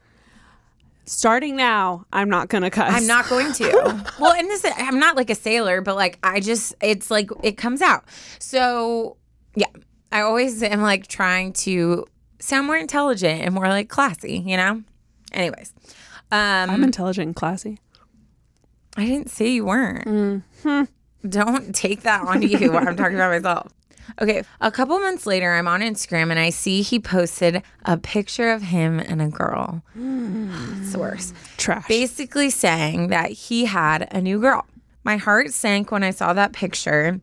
[1.05, 4.05] "Starting now, I'm not gonna cuss." I'm not going to.
[4.21, 7.57] well, and this, I'm not like a sailor, but like I just, it's like it
[7.57, 8.05] comes out.
[8.39, 9.17] So
[9.55, 9.67] yeah,
[10.13, 12.07] I always am like trying to
[12.47, 14.83] sound more intelligent and more like classy, you know.
[15.33, 15.73] Anyways,
[16.33, 17.79] Um, I'm intelligent and classy.
[18.97, 20.07] I didn't say you weren't.
[20.07, 21.29] Mm-hmm.
[21.29, 22.73] Don't take that onto you.
[22.77, 23.73] I'm talking about myself.
[24.23, 28.51] Okay, a couple months later, I'm on Instagram and I see he posted a picture
[28.53, 29.83] of him and a girl.
[29.97, 31.35] It's the worst.
[31.57, 31.89] Trash.
[31.89, 34.65] Basically saying that he had a new girl.
[35.03, 37.21] My heart sank when I saw that picture.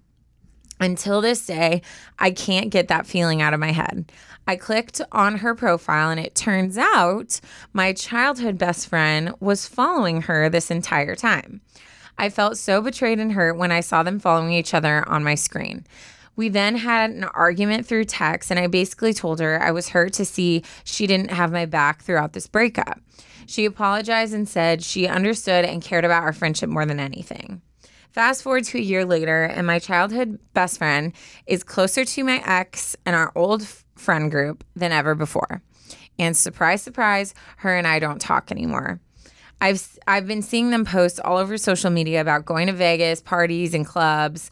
[0.80, 1.82] Until this day,
[2.20, 4.12] I can't get that feeling out of my head.
[4.46, 7.40] I clicked on her profile, and it turns out
[7.72, 11.62] my childhood best friend was following her this entire time.
[12.18, 15.36] I felt so betrayed and hurt when I saw them following each other on my
[15.36, 15.86] screen.
[16.36, 20.14] We then had an argument through text, and I basically told her I was hurt
[20.14, 23.00] to see she didn't have my back throughout this breakup.
[23.46, 27.62] She apologized and said she understood and cared about our friendship more than anything.
[28.12, 31.14] Fast forward to a year later, and my childhood best friend
[31.48, 35.62] is closer to my ex and our old friend group than ever before.
[36.20, 39.00] And surprise, surprise, her and I don't talk anymore.
[39.62, 43.74] I've I've been seeing them post all over social media about going to Vegas, parties,
[43.74, 44.50] and clubs.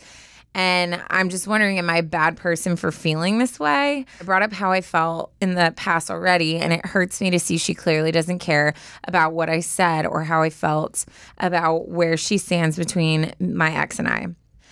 [0.54, 4.06] And I'm just wondering, am I a bad person for feeling this way?
[4.20, 7.40] I brought up how I felt in the past already, and it hurts me to
[7.40, 8.74] see she clearly doesn't care
[9.06, 11.06] about what I said or how I felt
[11.38, 14.28] about where she stands between my ex and I.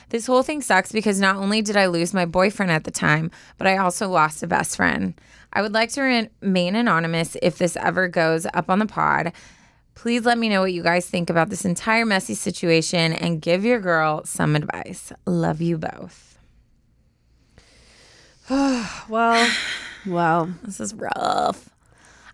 [0.10, 3.30] This whole thing sucks because not only did I lose my boyfriend at the time,
[3.58, 5.14] but I also lost a best friend.
[5.54, 9.32] I would like to remain anonymous if this ever goes up on the pod.
[9.96, 13.66] Please let me know what you guys think about this entire messy situation and give
[13.66, 15.12] your girl some advice.
[15.26, 16.38] Love you both.
[18.50, 19.52] well,
[20.08, 20.54] well.
[20.64, 21.70] This is rough.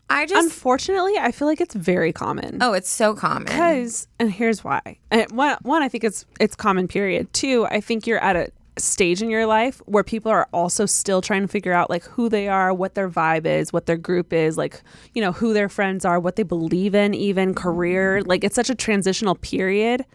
[0.09, 2.59] I just Unfortunately, I feel like it's very common.
[2.61, 3.45] oh, it's so common.
[3.45, 4.99] because and here's why.
[5.09, 6.87] And one, one, I think it's it's common.
[6.87, 7.31] Period.
[7.33, 11.21] Two, I think you're at a stage in your life where people are also still
[11.21, 14.31] trying to figure out like who they are, what their vibe is, what their group
[14.31, 14.81] is, like
[15.13, 18.19] you know who their friends are, what they believe in, even career.
[18.19, 18.29] Mm-hmm.
[18.29, 20.05] Like it's such a transitional period.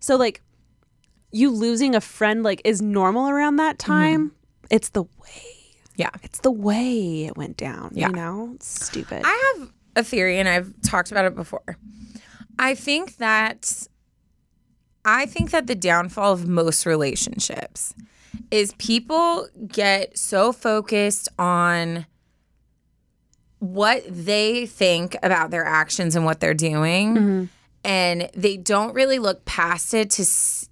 [0.00, 0.42] So like
[1.30, 3.90] you losing a friend like is normal around that mm-hmm.
[3.90, 4.32] time.
[4.70, 5.51] It's the way.
[5.96, 6.10] Yeah.
[6.22, 7.92] It's the way it went down.
[7.94, 8.08] Yeah.
[8.08, 9.22] You know, it's stupid.
[9.24, 11.76] I have a theory and I've talked about it before.
[12.58, 13.86] I think that
[15.04, 17.94] I think that the downfall of most relationships
[18.50, 22.06] is people get so focused on
[23.58, 27.44] what they think about their actions and what they're doing mm-hmm.
[27.84, 30.24] and they don't really look past it to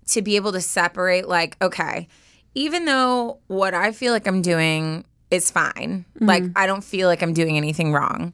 [0.08, 2.08] to be able to separate like okay
[2.54, 6.26] even though what I feel like I'm doing is fine mm-hmm.
[6.26, 8.32] like I don't feel like I'm doing anything wrong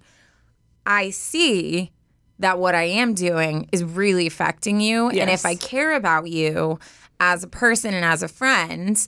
[0.86, 1.90] I see
[2.38, 5.10] that what I am doing is really affecting you.
[5.10, 6.78] And if I care about you
[7.18, 9.04] as a person and as a friend,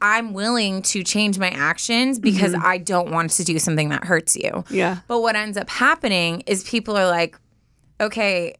[0.00, 2.30] I'm willing to change my actions mm-hmm.
[2.30, 4.64] because I don't want to do something that hurts you.
[4.70, 4.98] yeah.
[5.08, 7.36] But what ends up happening is people are like,
[8.00, 8.54] okay,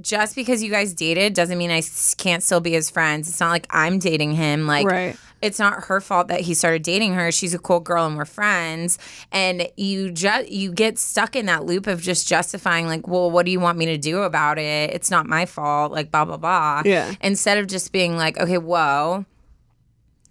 [0.00, 1.82] just because you guys dated doesn't mean I
[2.18, 3.28] can't still be his friends.
[3.28, 4.66] It's not like I'm dating him.
[4.66, 5.16] Like, Right.
[5.42, 7.30] It's not her fault that he started dating her.
[7.30, 8.98] She's a cool girl and we're friends.
[9.30, 13.46] And you just you get stuck in that loop of just justifying like, well, what
[13.46, 14.90] do you want me to do about it?
[14.90, 15.92] It's not my fault.
[15.92, 16.82] Like blah blah blah.
[16.84, 17.14] Yeah.
[17.20, 19.26] Instead of just being like, okay, whoa.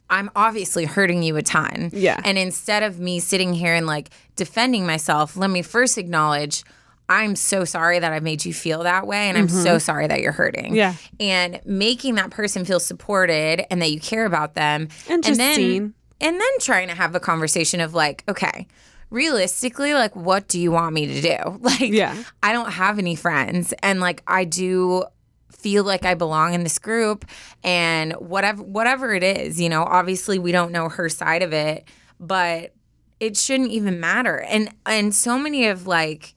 [0.07, 1.89] I'm obviously hurting you a ton.
[1.91, 2.19] Yeah.
[2.23, 6.63] And instead of me sitting here and like defending myself, let me first acknowledge
[7.07, 9.29] I'm so sorry that I made you feel that way.
[9.29, 10.73] And I'm so sorry that you're hurting.
[10.73, 10.75] Mm-hmm.
[10.75, 10.93] Yeah.
[11.19, 14.87] And making that person feel supported and that you care about them.
[15.09, 15.93] And just then, seen.
[16.19, 18.67] And then trying to have a conversation of like, okay,
[19.09, 21.59] realistically, like, what do you want me to do?
[21.61, 22.15] Like, Yeah.
[22.41, 23.73] I don't have any friends.
[23.83, 25.03] And like, I do
[25.51, 27.25] feel like I belong in this group
[27.63, 31.87] and whatever whatever it is, you know, obviously we don't know her side of it,
[32.19, 32.75] but
[33.19, 34.41] it shouldn't even matter.
[34.41, 36.34] And and so many of like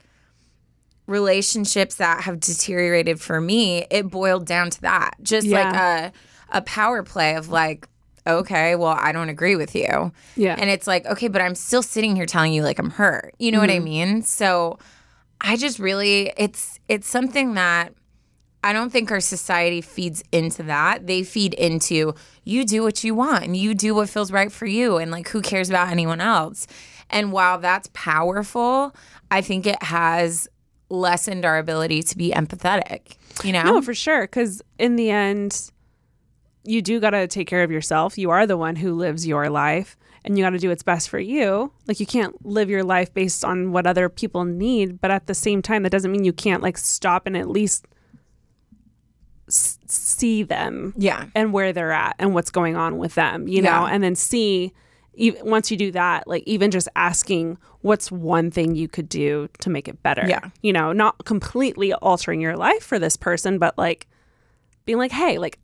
[1.09, 5.17] relationships that have deteriorated for me, it boiled down to that.
[5.23, 6.13] Just like a
[6.51, 7.89] a power play of like
[8.27, 10.13] okay, well, I don't agree with you.
[10.37, 10.55] Yeah.
[10.59, 13.35] And it's like, okay, but I'm still sitting here telling you like I'm hurt.
[13.39, 13.85] You know what I mm-hmm.
[13.85, 14.23] mean?
[14.23, 14.79] So
[15.41, 17.95] I just really it's it's something that
[18.63, 21.07] I don't think our society feeds into that.
[21.07, 24.67] They feed into you do what you want and you do what feels right for
[24.67, 26.67] you and like who cares about anyone else.
[27.09, 28.95] And while that's powerful,
[29.31, 30.49] I think it has
[30.91, 33.17] lessened our ability to be empathetic.
[33.45, 33.63] You know?
[33.63, 34.23] No, for sure.
[34.23, 35.71] Because in the end,
[36.65, 38.19] you do got to take care of yourself.
[38.19, 41.09] You are the one who lives your life, and you got to do what's best
[41.09, 41.73] for you.
[41.87, 45.35] Like you can't live your life based on what other people need, but at the
[45.35, 47.87] same time, that doesn't mean you can't like stop and at least
[49.49, 51.27] s- see them yeah.
[51.35, 54.73] and where they're at and what's going on with them, you know, and then see,
[55.19, 59.49] even once you do that, like even just asking what's one thing you could do
[59.61, 60.25] to make it better.
[60.27, 60.51] Yeah.
[60.63, 64.07] You know, not completely altering your life for this person, but like
[64.85, 65.59] being like, hey, like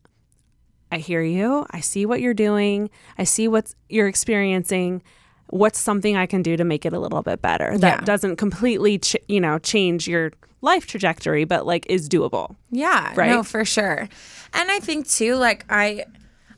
[0.93, 1.67] I hear you.
[1.71, 2.91] I see what you're doing.
[3.19, 5.03] I see what's you're experiencing.
[5.51, 8.05] What's something I can do to make it a little bit better that Yeah.
[8.05, 10.33] doesn't completely, ch- you know, change your
[10.63, 12.57] life trajectory, but like is doable.
[12.71, 13.31] Yeah, Right?
[13.31, 14.09] no, for sure.
[14.55, 16.05] And I think too, like I,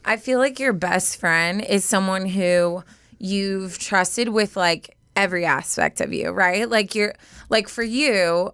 [0.07, 2.85] I feel like your best friend is someone who
[3.19, 6.69] you've trusted with like every aspect of you, right?
[6.69, 7.15] Like you're,
[7.51, 8.53] like for you,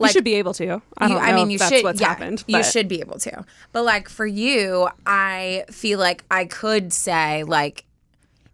[0.00, 0.82] you should be able to.
[0.98, 1.84] I you- know mean, you that's should.
[1.84, 2.42] what's yeah, happened.
[2.48, 3.44] You should be able to.
[3.72, 7.84] But like for you, I feel like I could say like,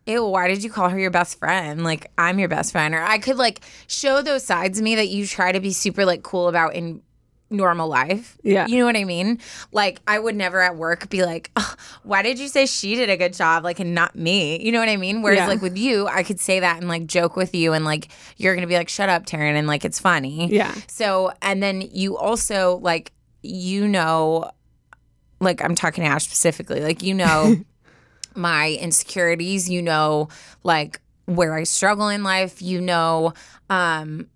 [0.06, 1.82] "Ew, why did you call her your best friend?
[1.82, 5.08] Like I'm your best friend." Or I could like show those sides of me that
[5.08, 7.00] you try to be super like cool about in
[7.50, 8.38] normal life.
[8.44, 8.66] Yeah.
[8.68, 9.40] You know what I mean?
[9.72, 13.10] Like I would never at work be like, "Ugh, "Why did you say she did
[13.10, 15.22] a good job like and not me?" You know what I mean?
[15.22, 15.46] Whereas Yeah.
[15.48, 18.54] like with you, I could say that and like joke with you and like you're
[18.54, 20.48] going to be like, "Shut up, Taryne," and like it's funny.
[20.48, 20.74] Yeah.
[20.86, 24.50] So, and then you also like, you know,
[25.40, 27.56] like I'm talking to Ash specifically, like, you know,
[28.36, 30.28] my insecurities, you know,
[30.62, 33.34] like where I struggle in life, you know,
[33.68, 34.28] um,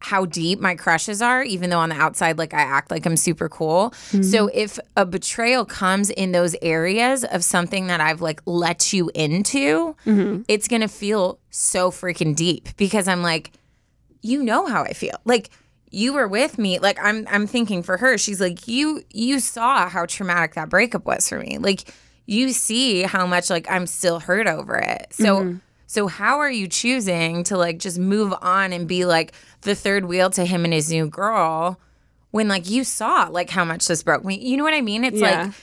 [0.00, 3.16] how deep my crushes are, even though on the outside, like I act like I'm
[3.16, 3.92] super cool.
[4.10, 4.58] So mm-hmm.
[4.58, 9.94] if a betrayal comes in those areas of something that I've like let you into,
[10.06, 10.42] mm-hmm.
[10.48, 13.52] it's gonna feel so freaking deep because I'm like,
[14.22, 15.16] you know how I feel.
[15.24, 15.50] Like
[15.90, 16.78] you were with me.
[16.78, 21.04] Like I'm I'm thinking for her, she's like, you you saw how traumatic that breakup
[21.04, 21.58] was for me.
[21.58, 21.92] Like
[22.26, 25.08] you see how much like I'm still hurt over it.
[25.10, 25.58] So mm-hmm.
[25.92, 29.32] So how are you choosing to like just move on and be like
[29.62, 31.80] the third wheel to him and his new girl
[32.30, 34.38] when like you saw like how much this broke me?
[34.38, 35.02] You know what I mean?
[35.02, 35.46] It's Yeah.
[35.46, 35.54] like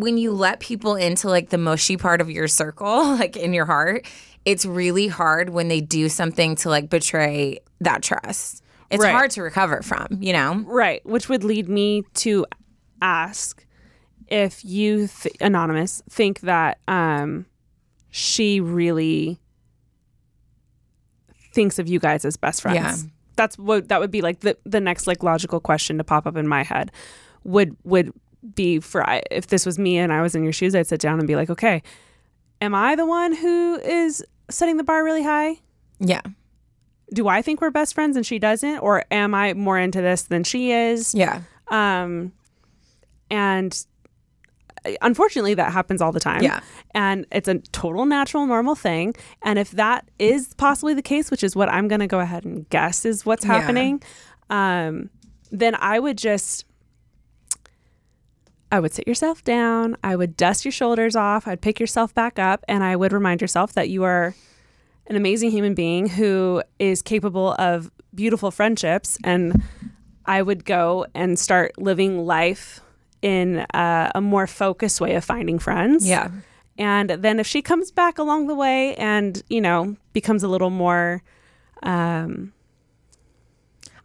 [0.00, 3.66] when you let people into like the mushy part of your circle, like in your
[3.66, 4.06] heart,
[4.46, 8.62] it's really hard when they do something to like betray that trust.
[8.90, 9.12] It's Right.
[9.12, 10.64] hard to recover from, you know?
[10.66, 12.46] Right, which would lead me to
[13.02, 13.62] ask
[14.28, 17.44] if you, th- anonymous, think that um,
[18.10, 19.38] she really
[21.56, 22.76] thinks of you guys as best friends.
[23.04, 23.10] Yeah.
[23.34, 26.36] That's what that would be like the the next like logical question to pop up
[26.36, 26.92] in my head
[27.44, 28.12] would would
[28.54, 31.00] be for I- if this was me and I was in your shoes, I'd sit
[31.00, 31.82] down and be like, okay,
[32.60, 35.56] am I the one who is setting the bar really high?
[35.98, 36.20] Yeah.
[37.12, 40.22] Do I think we're best friends and she doesn't, or am I more into this
[40.22, 41.14] than she is?
[41.14, 41.42] Yeah.
[41.68, 42.32] Um,
[43.30, 43.84] and
[45.00, 46.42] unfortunately, that happens all the time.
[46.42, 46.60] Yeah.
[46.94, 49.14] And it's a total natural, normal thing.
[49.42, 52.44] And if that is possibly the case, which is what I'm going to go ahead
[52.44, 53.60] and guess is what's Yeah.
[53.60, 54.02] happening,
[54.50, 55.10] um,
[55.50, 56.64] then I would just.
[58.72, 59.96] I would sit yourself down.
[60.02, 61.46] I would dust your shoulders off.
[61.46, 64.34] I'd pick yourself back up, and I would remind yourself that you are
[65.06, 69.18] an amazing human being who is capable of beautiful friendships.
[69.22, 69.62] And
[70.26, 72.80] I would go and start living life
[73.22, 76.06] in a, a more focused way of finding friends.
[76.08, 76.30] Yeah.
[76.78, 80.70] And then if she comes back along the way and, you know, becomes a little
[80.70, 81.22] more,
[81.82, 82.52] um,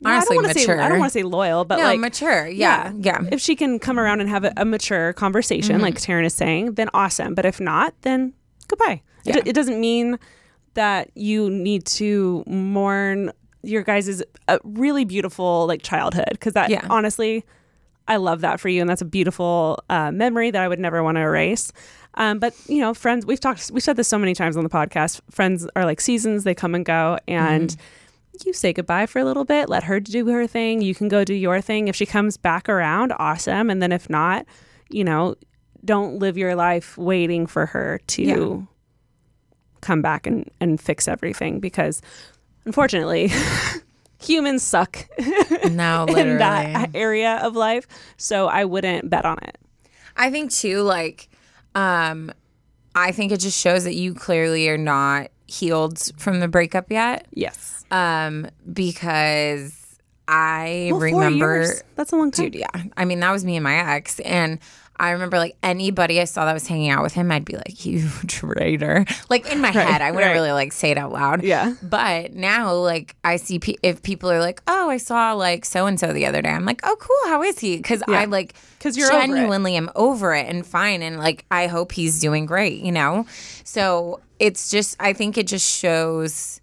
[0.03, 0.89] Honestly, I don't wanna Say, I mature.
[0.89, 2.47] don't want to say loyal, but no, like mature.
[2.47, 2.91] Yeah.
[2.97, 3.21] Yeah.
[3.31, 5.83] if she can come around and have a, a mature conversation, Mm-hmm.
[5.83, 7.35] like Taryne is saying, then awesome.
[7.35, 8.33] But if not, then
[8.67, 9.01] goodbye.
[9.25, 9.41] It, Yeah.
[9.45, 10.17] it doesn't mean
[10.73, 13.31] that you need to mourn
[13.61, 16.87] your guys' a really beautiful like childhood because that Yeah.
[16.89, 17.45] honestly,
[18.07, 21.03] I love that for you, and that's a beautiful uh, memory that I would never
[21.03, 21.71] want to erase.
[22.15, 24.69] Um, but you know, friends, we've talked, we've said this so many times on the
[24.69, 25.21] podcast.
[25.29, 28.47] Friends are like seasons; they come and go, and Mm-hmm.
[28.47, 30.81] you say goodbye for a little bit, let her do her thing.
[30.81, 31.87] You can go do your thing.
[31.87, 33.69] If she comes back around, awesome.
[33.69, 34.45] And then if not,
[34.89, 35.35] you know,
[35.85, 38.61] don't live your life waiting for her to Yeah.
[39.81, 42.01] come back and, and fix everything because
[42.65, 43.31] unfortunately,
[44.21, 45.07] humans suck
[45.69, 47.87] No, in that area of life.
[48.17, 49.57] So I wouldn't bet on it.
[50.17, 51.29] I think too, like,
[51.75, 52.31] um,
[52.95, 57.27] I think it just shows that you clearly are not healed from the breakup yet.
[57.33, 57.85] Yes.
[57.91, 59.77] Um, because
[60.27, 61.73] I Well, remember.
[61.95, 62.45] That's a long time.
[62.45, 62.67] dude, yeah.
[62.97, 64.19] I mean, that was me and my ex.
[64.21, 64.59] And
[65.01, 67.87] I remember like anybody I saw that was hanging out with him, I'd be like,
[67.87, 69.03] you traitor.
[69.31, 70.33] Like in my head, I wouldn't right.
[70.33, 71.41] really like say it out loud.
[71.41, 71.73] Yeah.
[71.81, 75.87] But now, like, I see pe- if people are like, oh, I saw like so
[75.87, 77.31] and so the other day, I'm like, oh, cool.
[77.31, 77.77] How is he?
[77.77, 81.01] Because I like, cause you're over genuinely am over it and fine.
[81.01, 83.25] And like, I hope he's doing great, you know?
[83.63, 86.60] So it's just, I think it just shows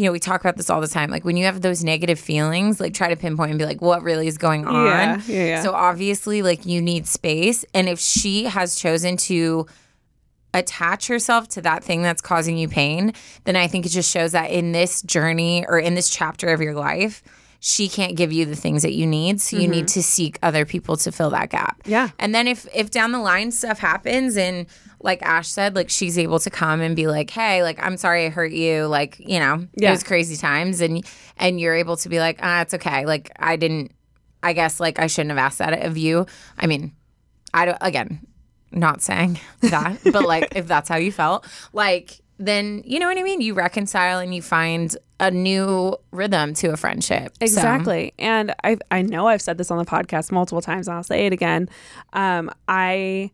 [0.00, 1.10] you know, we talk about this all the time.
[1.10, 4.02] Like when you have those negative feelings, like try to pinpoint and be like, what
[4.02, 4.86] really is going on?
[4.86, 5.62] Yeah, yeah, yeah.
[5.62, 7.66] So obviously, like you need space.
[7.74, 9.66] And if she has chosen to
[10.54, 13.12] attach herself to that thing that's causing you pain,
[13.44, 16.62] then I think it just shows that in this journey or in this chapter of
[16.62, 17.22] your life,
[17.60, 19.38] she can't give you the things that you need.
[19.38, 20.00] So you need mm-hmm.
[20.00, 21.82] to seek other people to fill that gap.
[21.84, 22.08] Yeah.
[22.18, 24.66] And then if if down the line stuff happens and
[25.02, 28.26] like Ash said, like she's able to come and be like, "Hey, like I'm sorry
[28.26, 28.86] I hurt you.
[28.86, 29.88] Like, you know, Yeah.
[29.88, 31.04] it was crazy times." And
[31.36, 33.06] and you're able to be like, "Ah, it's okay.
[33.06, 33.92] Like I didn't
[34.42, 36.26] I guess like I shouldn't have asked that of you."
[36.58, 36.92] I mean,
[37.54, 38.20] I don't again,
[38.72, 43.18] not saying that, but like if that's how you felt, like then you know what
[43.18, 43.40] I mean?
[43.40, 47.32] You reconcile and you find a new rhythm to a friendship.
[47.38, 48.12] So- Exactly.
[48.18, 51.26] And I I know I've said this on the podcast multiple times and I'll say
[51.26, 51.68] it again.
[52.14, 53.30] Um, I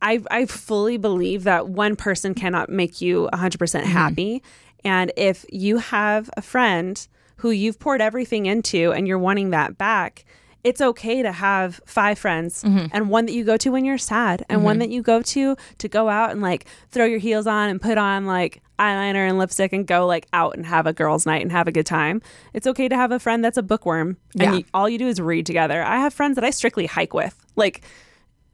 [0.00, 3.86] I I fully believe that one person cannot make you 100% mm-hmm.
[3.88, 4.42] happy.
[4.84, 9.76] And if you have a friend who you've poured everything into and you're wanting that
[9.78, 10.24] back,
[10.64, 12.86] it's okay to have five friends mm-hmm.
[12.92, 14.80] and one that you go to when you're sad and one mm-hmm.
[14.80, 17.96] that you go to to go out and like throw your heels on and put
[17.96, 21.52] on like eyeliner and lipstick and go like out and have a girls night and
[21.52, 22.20] have a good time.
[22.52, 24.52] It's okay to have a friend that's a bookworm and Yeah.
[24.54, 25.82] you, all you do is read together.
[25.82, 27.34] I have friends that I strictly hike with.
[27.56, 27.82] Like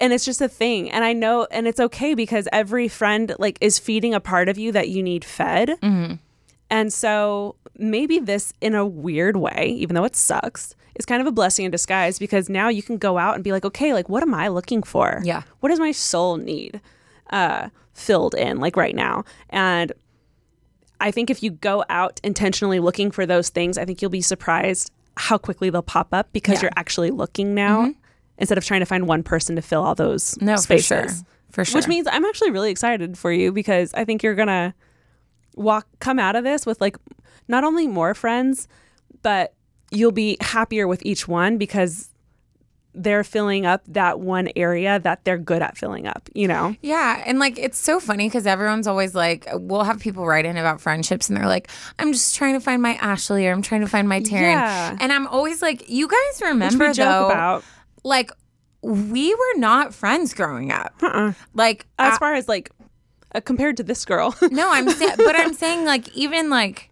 [0.01, 0.91] and it's just a thing.
[0.91, 4.59] And i know and it's okay because every friend like is feeding a part of
[4.59, 5.79] you that you need fed.
[6.71, 11.27] And so maybe this in a weird way even though it sucks is kind of
[11.27, 14.09] a blessing in disguise because now you can go out and be like okay like
[14.09, 15.21] what am i looking for?
[15.25, 15.43] Yeah.
[15.61, 16.81] what does my soul need
[17.31, 19.25] uh filled in like right now?
[19.51, 19.93] And
[21.01, 24.23] i think if you go out intentionally looking for those things i think you'll be
[24.23, 26.63] surprised how quickly they'll pop up because Yeah.
[26.63, 27.93] you're actually looking now
[28.39, 30.89] instead of trying to find one person to fill all those No, spaces.
[30.89, 31.27] for sure.
[31.51, 31.79] For sure.
[31.79, 34.75] Which means I'm actually really excited for you because I think you're gonna
[35.55, 36.97] walk come out of this with like
[37.47, 38.67] not only more friends,
[39.23, 39.55] but
[39.93, 42.11] you'll be happier with each one because
[42.97, 46.75] they're filling up that one area that they're good at filling up, you know?
[46.81, 50.57] Yeah, and like it's so funny because everyone's always like, we'll have people write in
[50.57, 51.69] about friendships, and they're like,
[51.99, 54.97] "I'm just trying to find my Ashley, or I'm trying to find my Taryne," Yeah.
[55.01, 57.65] and I'm always like, "You guys remember though, about.
[58.05, 58.31] Like
[58.83, 60.95] we were not friends growing up.
[61.55, 62.71] Like As I- far as like
[63.35, 64.35] uh, compared to this girl.
[64.51, 66.91] no, I'm saying, but I'm saying like even like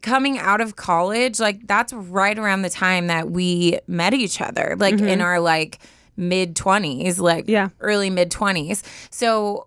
[0.00, 4.76] coming out of college, like that's right around the time that we met each other,
[4.78, 5.78] like in our like
[6.16, 7.68] mid 20s, like Yeah.
[7.80, 8.82] early mid 20s.
[9.10, 9.66] So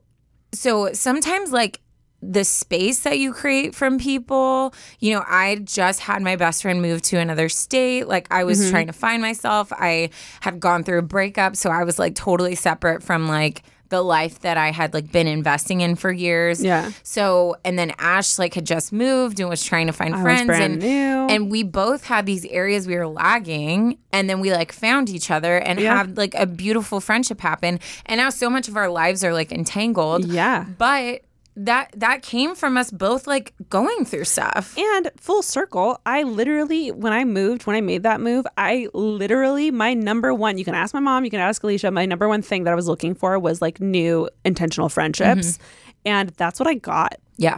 [0.53, 1.81] so sometimes like
[2.21, 6.81] the space that you create from people, you know, I just had my best friend
[6.81, 8.07] move to another state.
[8.07, 8.71] Like I was mm-hmm.
[8.71, 9.71] trying to find myself.
[9.71, 10.09] I
[10.41, 14.39] had gone through a breakup, so I was like totally separate from like the life
[14.39, 16.63] that I had like been investing in for years.
[16.63, 16.91] Yeah.
[17.03, 20.23] So and then Ash like had just moved and was trying to find oh, was
[20.23, 21.33] friends brand and new.
[21.33, 25.31] and we both had these areas we were lagging and then we like found each
[25.31, 25.97] other and Yeah.
[25.97, 27.79] had like a beautiful friendship happen.
[28.05, 30.25] And now so much of our lives are like entangled.
[30.25, 30.65] Yeah.
[30.77, 31.21] But
[31.57, 34.77] that that came from us both like going through stuff.
[34.77, 39.71] And full circle, I literally, when I moved, when I made that move, I literally,
[39.71, 42.43] my number one, you can ask my mom, you can ask Alicia, my number one
[42.43, 45.53] thing that I was looking for was like new intentional friendships.
[45.53, 45.63] Mm-hmm.
[46.05, 47.15] And that's what I got.
[47.37, 47.57] Yeah.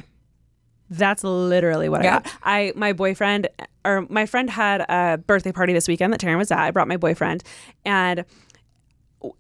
[0.90, 2.28] That's literally what I got.
[2.42, 3.48] I, my boyfriend,
[3.86, 6.60] or my friend had a birthday party this weekend that Taryne was at.
[6.60, 7.44] I brought my boyfriend
[7.86, 8.26] and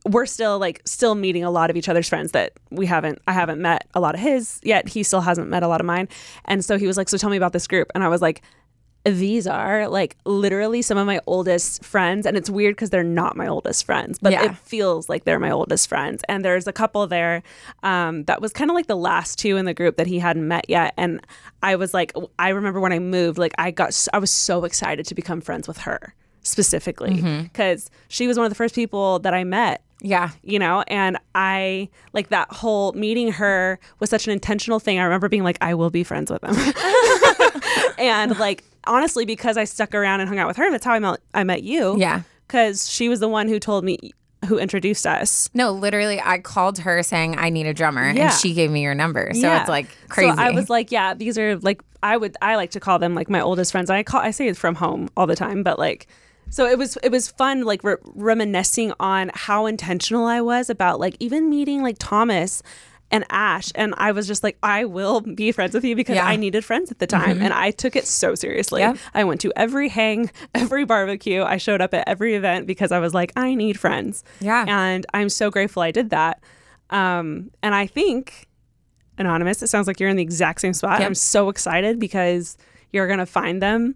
[0.06, 3.32] we're still like still meeting a lot of each other's friends that we haven't I
[3.34, 4.90] haven't met a lot of his yet.
[4.90, 6.08] He still hasn't met a lot of mine.
[6.46, 7.92] And so he was like so tell me about this group.
[7.96, 8.42] And I was like
[9.06, 12.26] these are like literally some of my oldest friends.
[12.26, 14.44] And it's weird because they're not my oldest friends but Yeah.
[14.44, 16.22] it feels like they're my oldest friends.
[16.28, 17.42] And there's a couple there
[17.82, 20.46] um, that was kind of like the last two in the group that he hadn't
[20.48, 20.94] met yet.
[20.98, 21.26] And
[21.64, 25.06] I was like I remember when I moved like I got i was so excited
[25.06, 26.14] to become friends with her
[26.44, 27.44] specifically mm-hmm.
[27.44, 30.30] because she was one of the first people that I met Yeah.
[30.44, 35.04] you know and i like that whole meeting her was such an intentional thing i
[35.04, 36.56] remember being like i will be friends with him
[37.98, 41.00] and like honestly because i stuck around and hung out with her that's how i
[41.00, 42.22] met i met you Yeah.
[42.48, 44.12] because she was the one who told me
[44.48, 48.28] who introduced us No, literally I called her saying I need a drummer Yeah.
[48.32, 49.32] and she gave me your number.
[49.34, 49.60] So Yeah.
[49.60, 50.34] it's like crazy.
[50.34, 53.16] So I was like, yeah, these are like I would I like to call them
[53.16, 53.90] like my oldest friends.
[53.90, 56.08] I call I say it from home all the time, but like
[56.50, 61.00] so it was it was fun like re- reminiscing on how intentional I was about
[61.00, 62.62] like even meeting like Thomas
[63.12, 66.28] and Ash and I was just like I will be friends with you because Yeah.
[66.28, 68.82] I needed friends at the time and I took it so seriously.
[68.82, 68.98] Yep.
[69.16, 71.42] I went to every hang, every barbecue.
[71.44, 74.24] I showed up at every event because I was like I need friends.
[74.40, 74.64] Yeah.
[74.68, 76.42] And I'm so grateful I did that.
[76.92, 78.48] Um and I think
[79.18, 79.62] anonymous.
[79.64, 81.02] It sounds like you're in the exact same spot.
[81.02, 82.58] I'm so excited because
[82.94, 83.96] you're gonna find them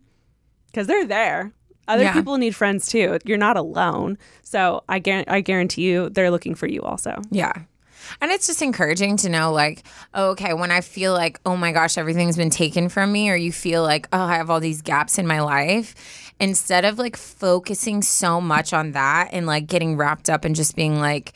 [0.68, 1.52] because they're there.
[1.88, 2.14] Other Yeah.
[2.14, 3.20] people need friends too.
[3.26, 4.18] You're not alone.
[4.44, 7.22] So I guarantee, I guarantee you, they're looking for you also.
[7.30, 7.54] Yeah.
[8.20, 11.72] And it's just encouraging to know, like, oh, okay, when I feel like, oh my
[11.72, 14.82] gosh, everything's been taken from me, or you feel like, oh, I have all these
[14.82, 15.96] gaps in my life,
[16.40, 20.76] instead of like focusing so much on that and like getting wrapped up and just
[20.76, 21.34] being like,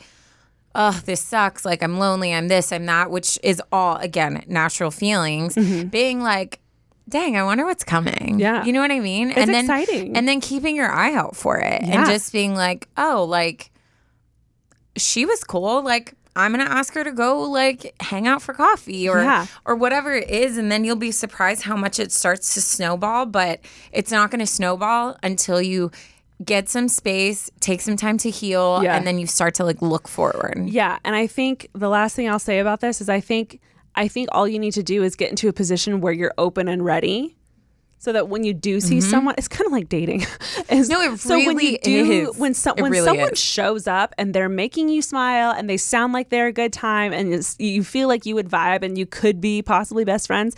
[0.74, 1.64] oh, this sucks.
[1.64, 5.88] Like, I'm lonely, I'm this, I'm that, which is all, again, natural feelings, mm-hmm.
[5.88, 6.60] being like,
[7.08, 8.36] dang, I wonder what's coming.
[8.38, 8.64] Yeah.
[8.64, 9.30] You know what I mean?
[9.30, 10.16] It's and then, exciting.
[10.16, 12.00] And then keeping your eye out for it Yeah.
[12.02, 13.70] and just being like, oh, like,
[14.96, 15.82] she was cool.
[15.82, 19.46] Like, I'm gonna ask her to go like hang out for coffee or Yeah.
[19.64, 23.26] or whatever it is, and then you'll be surprised how much it starts to snowball.
[23.26, 23.60] But
[23.92, 25.90] it's not gonna snowball until you
[26.44, 28.96] get some space, take some time to heal, Yeah.
[28.96, 30.68] and then you start to like look forward.
[30.68, 33.60] Yeah, and I think the last thing I'll say about this is I think
[33.98, 36.68] I think all you need to do is get into a position where you're open
[36.68, 37.34] and ready.
[38.00, 40.20] So that when you do see someone, it's kind of like dating.
[40.70, 40.92] Is- Mm-hmm.
[40.92, 42.38] No, it so when you really do, is.
[42.38, 43.40] when so, when really someone is.
[43.40, 47.12] shows up and they're making you smile and they sound like they're a good time
[47.12, 50.54] and you feel like you would vibe and you could be possibly best friends,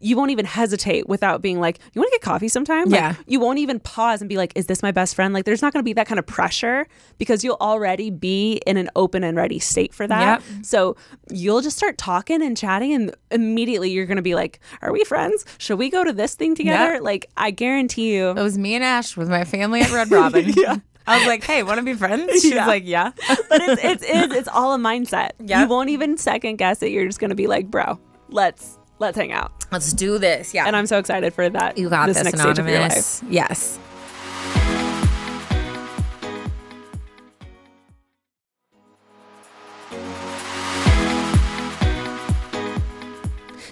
[0.00, 3.14] you won't even hesitate without being like, "You want to get coffee sometime?" Like, Yeah.
[3.26, 5.72] you won't even pause and be like, "Is this my best friend?" Like, there's not
[5.72, 6.86] going to be that kind of pressure
[7.18, 10.42] because you'll already be in an open and ready state for that.
[10.42, 10.64] Yep.
[10.64, 10.96] So
[11.30, 15.04] you'll just start talking and chatting, and immediately you're going to be like, "Are we
[15.04, 15.44] friends?
[15.58, 17.02] Should we go to this thing together?" Yep.
[17.02, 18.30] Like, I guarantee you.
[18.30, 20.52] It was me and Ash with my family at Red Robin.
[20.56, 20.76] Yeah.
[21.06, 22.32] I was like, hey, want to be friends?
[22.40, 22.66] She's Yeah.
[22.66, 23.10] like, yeah.
[23.28, 25.32] but it's it's it's, it's all a mindset.
[25.38, 25.60] Yep.
[25.60, 26.92] You won't even second guess it.
[26.92, 27.98] You're just going to be like, "Bro,
[28.30, 30.54] let's let's hang out." Let's do this.
[30.54, 30.66] Yeah.
[30.66, 31.76] And I'm so excited for that.
[31.78, 32.92] you got this, this, next stage of your life.
[32.92, 33.22] anonymous.
[33.28, 33.78] Yes.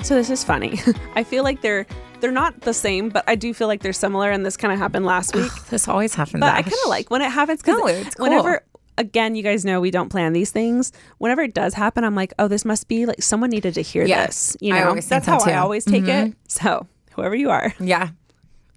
[0.03, 0.81] So this is funny.
[1.15, 1.87] I feel like they're
[2.21, 4.79] they're not the same, but I do feel like they're similar, and this kind of
[4.79, 5.51] happened last week.
[5.71, 6.41] This always happens.
[6.41, 8.25] But I kind of like when it happens because No, cool.
[8.25, 8.63] whenever,
[8.99, 10.93] again, you guys know we don't plan these things.
[11.19, 14.05] Whenever it does happen, I'm like, oh, this must be like someone needed to hear
[14.05, 14.57] Yes, this.
[14.61, 15.51] You know, always think that's how so, I too.
[15.53, 15.63] Mm-hmm.
[15.63, 16.35] always take it.
[16.49, 18.11] So whoever you are, Yeah.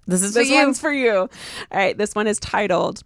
[0.06, 0.54] This is for this you.
[0.56, 1.12] one's for you.
[1.16, 1.28] All
[1.72, 3.02] right, this one is titled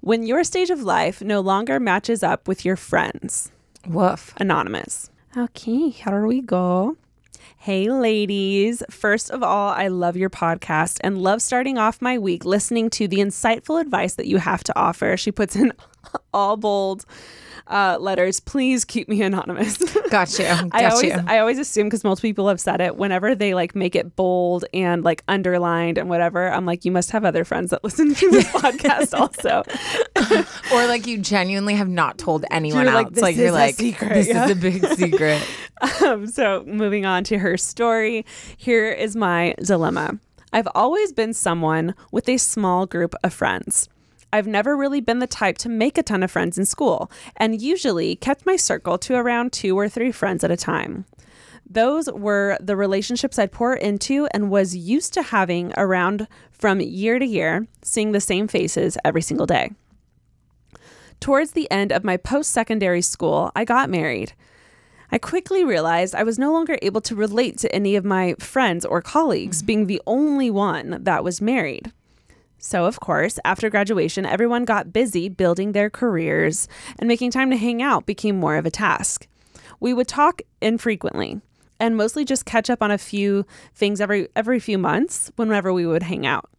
[0.00, 3.52] "When Your Stage of Life No Longer Matches Up with Your Friends."
[3.86, 4.32] Woof.
[4.38, 5.10] Anonymous.
[5.36, 6.96] Okay, here we go.
[7.58, 8.82] Hey, ladies.
[8.88, 13.06] First of all, I love your podcast and love starting off my week listening to
[13.08, 15.16] the insightful advice that you have to offer.
[15.18, 15.72] She puts in
[16.34, 17.04] all bold
[17.68, 18.40] uh, letters.
[18.40, 19.78] Please keep me anonymous.
[20.10, 20.44] Got you.
[20.44, 21.24] Got I always, you.
[21.26, 22.96] I always assume because multiple people have said it.
[22.96, 27.10] Whenever they like make it bold and like underlined and whatever, I'm like, you must
[27.10, 29.62] have other friends that listen to this podcast also.
[30.74, 33.14] or like you genuinely have not told anyone You're like, else.
[33.14, 34.44] "This like is you're a like, secret," this yeah.
[34.44, 35.46] is a big secret.
[36.04, 40.18] Um, so, moving on to her story, here is my dilemma.
[40.52, 43.88] I've always been someone with a small group of friends.
[44.32, 47.62] I've never really been the type to make a ton of friends in school, and
[47.62, 51.06] usually kept my circle to around two or three friends at a time.
[51.70, 57.18] Those were the relationships I'd pour into and was used to having around from year
[57.18, 59.72] to year, seeing the same faces every single day.
[61.20, 64.32] Towards the end of my post secondary school, I got married.
[65.10, 68.84] I quickly realized I was no longer able to relate to any of my friends
[68.84, 69.66] or colleagues, mm-hmm.
[69.66, 71.92] being the only one that was married.
[72.58, 77.56] So, of course, after graduation, everyone got busy building their careers, and making time to
[77.56, 79.28] hang out became more of a task.
[79.80, 81.40] We would talk infrequently
[81.78, 85.86] and mostly just catch up on a few things every every few months whenever we
[85.86, 86.50] would hang out.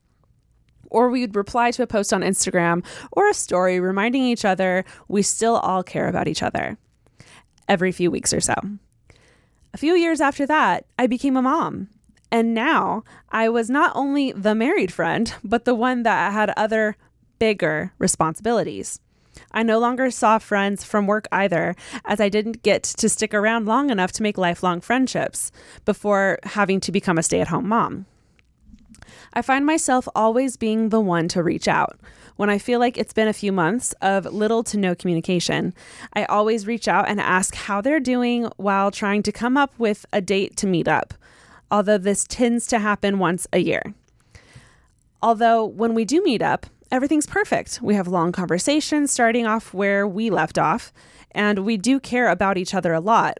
[0.89, 4.85] Or we would reply to a post on Instagram or a story reminding each other
[5.07, 6.77] we still all care about each other
[7.67, 8.55] every few weeks or so.
[9.73, 11.89] A few years after that, I became a mom.
[12.31, 16.95] And now I was not only the married friend, but the one that had other
[17.39, 18.99] bigger responsibilities.
[19.51, 21.75] I no longer saw friends from work either,
[22.05, 25.51] as I didn't get to stick around long enough to make lifelong friendships
[25.85, 28.05] before having to become a stay at home mom.
[29.33, 31.99] I find myself always being the one to reach out.
[32.35, 35.73] When I feel like it's been a few months of little to no communication,
[36.13, 40.05] I always reach out and ask how they're doing while trying to come up with
[40.13, 41.13] a date to meet up,
[41.71, 43.93] although this tends to happen once a year.
[45.21, 47.79] Although, when we do meet up, everything's perfect.
[47.81, 50.93] We have long conversations starting off where we left off,
[51.31, 53.39] and we do care about each other a lot.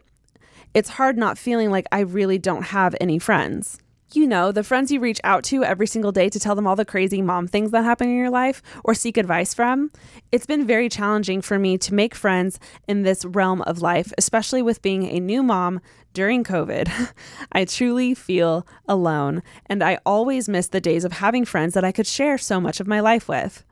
[0.74, 3.80] It's hard not feeling like I really don't have any friends.
[4.12, 6.74] You know, the friends you reach out to every single day to tell them all
[6.74, 9.92] the crazy mom things that happen in your life or seek advice from.
[10.32, 12.58] It's been very challenging for me to make friends
[12.88, 15.80] in this realm of life, especially with being a new mom
[16.12, 17.12] during COVID.
[17.52, 21.92] I truly feel alone, and I always miss the days of having friends that I
[21.92, 23.64] could share so much of my life with.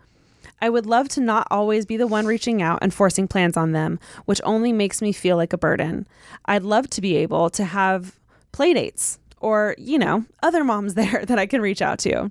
[0.63, 3.73] I would love to not always be the one reaching out and forcing plans on
[3.73, 6.07] them, which only makes me feel like a burden.
[6.45, 8.21] I'd love to be able to have
[8.53, 12.31] play dates or, you know, other moms there that I can reach out to.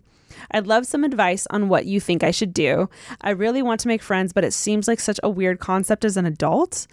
[0.51, 2.89] I'd love some advice on what you think I should do.
[3.22, 6.18] I really want to make friends, but it seems like such a weird concept as
[6.18, 6.88] an adult.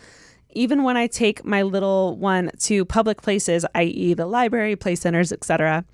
[0.51, 5.33] Even when I take my little one to public places, i.e., the library, play centers,
[5.33, 5.85] etc.,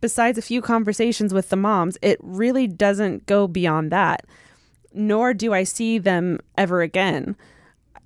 [0.00, 4.26] besides a few conversations with the moms, it really doesn't go beyond that.
[4.92, 7.36] Nor do I see them ever again.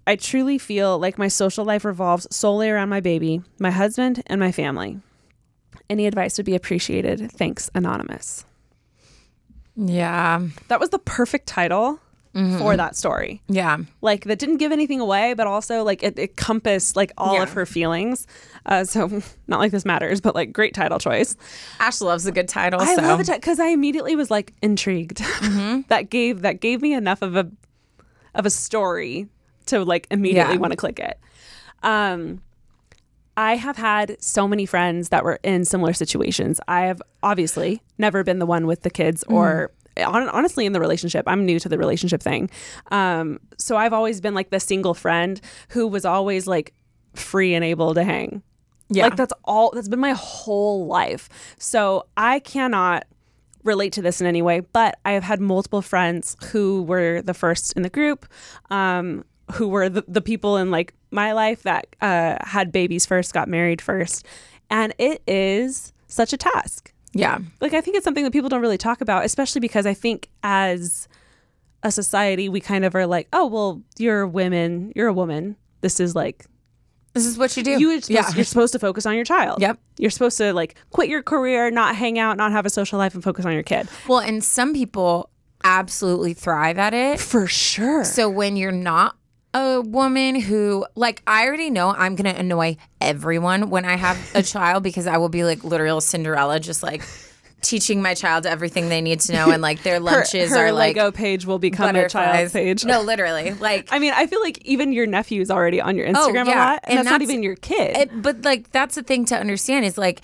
[0.07, 4.41] I truly feel like my social life revolves solely around my baby, my husband, and
[4.41, 5.01] my family.
[5.91, 7.31] Any advice would be appreciated.
[7.33, 8.45] Thanks, Anonymous.
[9.77, 10.43] Yeah.
[10.69, 12.01] That was the perfect title
[12.59, 13.43] for that story.
[13.49, 13.79] Yeah.
[14.01, 17.43] Like that didn't give anything away, but also like it encompassed like all Yeah.
[17.43, 18.29] of her feelings.
[18.65, 21.37] Uh, so not like this matters, but like great title choice.
[21.81, 22.81] Ash loves a good title.
[22.81, 23.03] I so.
[23.03, 25.19] love it because I immediately was like intrigued.
[25.89, 27.51] that gave that gave me enough of a
[28.37, 29.27] of a story
[29.67, 30.61] to like immediately Yeah.
[30.61, 31.19] want to click it.
[31.83, 32.41] Um,
[33.39, 36.61] I have had so many friends that were in similar situations.
[36.67, 40.81] I have obviously never been the one with the kids or hon- honestly in the
[40.81, 41.23] relationship.
[41.29, 42.51] I'm new to the relationship thing.
[42.91, 46.75] Um, so I've always been like the single friend who was always like
[47.15, 48.43] free and able to hang.
[48.89, 49.05] Yeah.
[49.05, 51.29] Like that's all that's been my whole life.
[51.59, 53.05] So I cannot
[53.63, 57.35] relate to this in any way, but I have had multiple friends who were the
[57.35, 58.27] first in the group,
[58.71, 63.33] um, who were the, the people in like my life that uh, had babies first,
[63.33, 64.27] got married first.
[64.71, 66.93] And it is such a task.
[67.15, 67.39] Yeah.
[67.61, 70.29] Like, I think it's something that people don't really talk about, especially because I think
[70.43, 71.09] as
[71.83, 75.57] a society, we kind of are like, oh, well, you're women, you're a woman.
[75.81, 76.45] This is like
[77.15, 77.79] This is what you do.
[77.81, 78.31] you yeah.
[78.35, 79.61] you're supposed to focus on your child.
[79.63, 79.79] Yep.
[79.97, 83.15] You're supposed to like quit your career, not hang out, not have a social life,
[83.15, 83.89] and focus on your kid.
[84.07, 85.31] Well, and some people
[85.65, 87.21] absolutely thrive at it.
[87.21, 88.05] For sure.
[88.05, 89.17] So when you're not
[89.55, 94.43] a woman who like I already know I'm gonna annoy everyone when I have a
[94.55, 97.03] child because I will be like literal Cinderella, just like
[97.61, 100.97] teaching my child everything they need to know and like their lunches her are like
[100.97, 102.85] Lego page will become a child's page.
[102.85, 103.53] No, literally.
[103.55, 106.51] Like I mean, I feel like even your nephew's already on your oh, Instagram a
[106.51, 106.65] Oh, yeah.
[106.65, 107.97] lot, and, And that's, not even your kid.
[107.97, 110.21] It, but like that's the thing to understand is like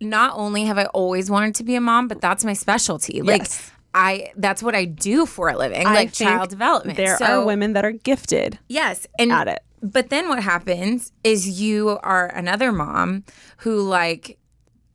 [0.00, 3.20] not only have I always wanted to be a mom, but that's my specialty.
[3.22, 3.72] Like Yes.
[3.94, 6.96] I that's what I do for a living, I like child development.
[6.96, 8.58] There So- are women that are gifted.
[8.68, 9.60] Yes, and at it.
[9.82, 13.24] But then what happens is you are another mom
[13.58, 14.36] who like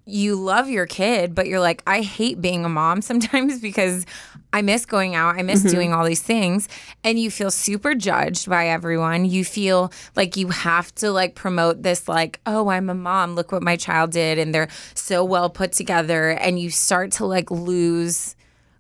[0.08, 4.06] you love your kid, but you're like, I hate being a mom sometimes because
[4.54, 5.36] I miss going out.
[5.36, 5.70] I miss Mm-hmm.
[5.76, 6.70] doing all these things.
[7.04, 9.26] And you feel super judged by everyone.
[9.26, 13.34] You feel like you have to like promote this, like, oh, I'm a mom.
[13.34, 14.38] Look what my child did.
[14.38, 16.30] And they're so well put together.
[16.30, 18.35] And you start to like lose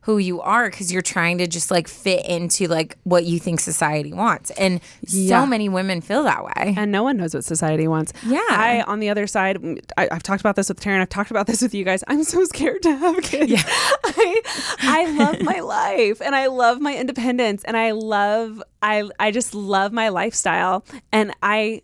[0.05, 3.59] who you are because you're trying to just like fit into like what you think
[3.59, 4.51] society wants.
[4.51, 5.41] And Yeah.
[5.41, 6.75] so many women feel that way.
[6.77, 8.13] and no one knows what society wants.
[8.23, 8.39] Yeah.
[8.51, 9.57] I, on the other side,
[9.97, 11.01] I, I've talked about this with Taryne.
[11.01, 12.03] I've talked about this with you guys.
[12.07, 13.51] I'm so scared to have kids.
[13.51, 13.63] Yeah.
[13.65, 14.41] I,
[14.83, 19.55] I love my life and I love my independence and I love, I, I just
[19.55, 20.85] love my lifestyle.
[21.11, 21.81] And I,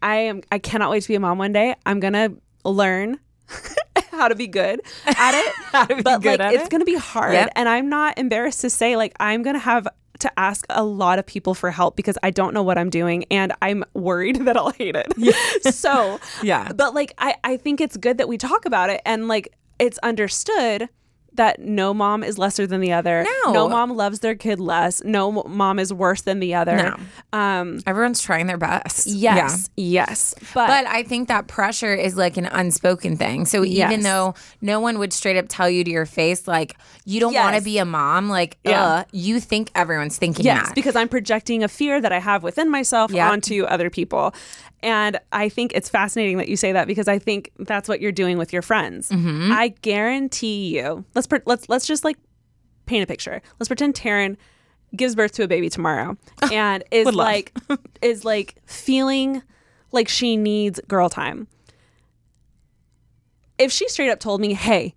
[0.00, 1.74] I am, I cannot wait to be a mom one day.
[1.84, 2.32] I'm going to
[2.64, 3.18] learn
[4.20, 5.54] how to be good at it.
[5.72, 6.70] How to be but good like, it's it.
[6.70, 7.32] going to be hard.
[7.32, 7.52] Yep.
[7.56, 11.18] And I'm not embarrassed to say, like, I'm going to have to ask a lot
[11.18, 14.56] of people for help because I don't know what I'm doing and I'm worried that
[14.58, 15.06] I'll hate it.
[15.16, 15.32] Yeah.
[15.70, 16.72] so, Yeah.
[16.72, 19.98] But like, I, I think it's good that we talk about it and like, it's
[20.02, 20.90] understood
[21.34, 23.24] that no mom is lesser than the other.
[23.46, 23.52] No.
[23.52, 25.02] No mom loves their kid less.
[25.04, 26.76] No mom is worse than the other.
[27.32, 27.38] No.
[27.38, 29.06] Um, Everyone's trying their best.
[29.06, 29.70] yes.
[29.76, 30.34] Yes.
[30.54, 33.46] But, But I think that pressure is like an unspoken thing.
[33.46, 34.02] So even Yes.
[34.02, 37.56] though no one would straight up tell you to your face, like, you don't want
[37.56, 38.84] to be a mom, like, Yeah.
[38.84, 40.74] uh, you think everyone's thinking Yes, that.
[40.74, 43.30] because I'm projecting a fear that I have within myself Yep.
[43.32, 44.34] onto other people.
[44.82, 48.12] And I think it's fascinating that you say that because I think that's what you're
[48.12, 49.10] doing with your friends.
[49.10, 49.52] Mm-hmm.
[49.52, 51.04] I guarantee you.
[51.14, 52.16] Let's pre- let's let's just like
[52.86, 53.42] paint a picture.
[53.58, 54.36] Let's pretend Taryne
[54.96, 56.16] gives birth to a baby tomorrow
[56.52, 57.52] and is like
[58.02, 59.42] is like feeling
[59.92, 61.46] like she needs girl time.
[63.58, 64.94] If she straight up told me, "Hey,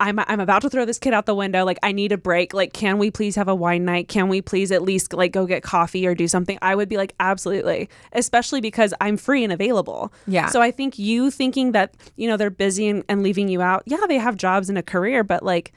[0.00, 1.64] I'm I'm about to throw this kid out the window.
[1.64, 2.54] Like I need a break.
[2.54, 4.08] Like can we please have a wine night?
[4.08, 6.96] Can we please at least like go get coffee or do something?" I would be
[6.96, 10.12] like, "Absolutely." Especially because I'm free and available.
[10.26, 10.46] Yeah.
[10.48, 13.82] So I think you thinking that, you know, they're busy and, and leaving you out.
[13.86, 15.72] Yeah, they have jobs and a career, but like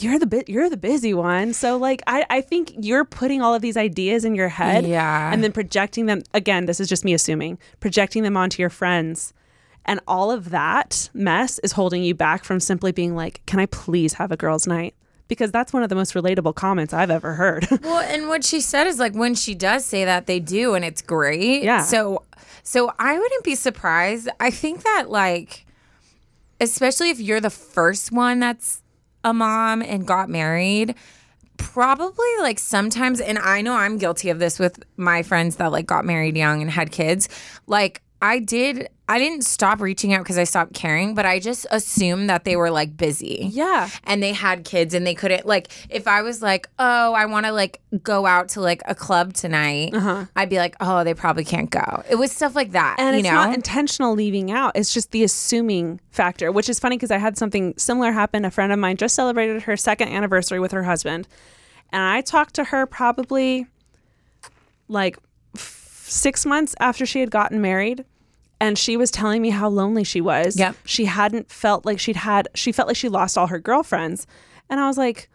[0.00, 1.52] you're the bit you're the busy one.
[1.52, 5.32] So like I, I think you're putting all of these ideas in your head Yeah.
[5.32, 9.32] and then projecting them again, this is just me assuming, projecting them onto your friends.
[9.86, 13.66] And all of that mess is holding you back from simply being like, can I
[13.66, 14.94] please have a girls' night?
[15.28, 17.66] because that's one of the most relatable comments I've ever heard.
[17.84, 20.84] Well, and what she said is like when she does say that, they do, and
[20.84, 21.62] it's great.
[21.62, 21.82] Yeah.
[21.82, 22.22] So,
[22.62, 24.28] so I wouldn't be surprised.
[24.40, 25.66] I think that like,
[26.60, 28.82] especially if you're the first one that's
[29.22, 30.94] a mom and got married,
[31.56, 35.86] probably like sometimes, and I know I'm guilty of this with my friends that like
[35.86, 37.28] got married young and had kids.
[37.66, 41.66] Like I did, I didn't stop reaching out because I stopped caring, but I just
[41.70, 43.50] assumed that they were like busy.
[43.52, 43.90] Yeah.
[44.04, 47.44] And they had kids and they couldn't like if I was like, "Oh, I want
[47.44, 50.24] to like go out to like a club tonight." Uh-huh.
[50.34, 53.18] I'd be like, "Oh, they probably can't go." It was stuff like that, and you
[53.20, 53.34] it's know.
[53.34, 57.36] not intentional leaving out it's just the assuming factor which is funny because i had
[57.36, 61.26] something similar happen a friend of mine just celebrated her second anniversary with her husband
[61.92, 63.66] and i talked to her probably
[64.88, 65.18] like
[65.56, 68.04] f- six months after she had gotten married
[68.60, 70.76] and she was telling me how lonely she was Yep.
[70.84, 74.26] she hadn't felt like she'd had she felt like she lost all her girlfriends
[74.70, 75.28] and i was like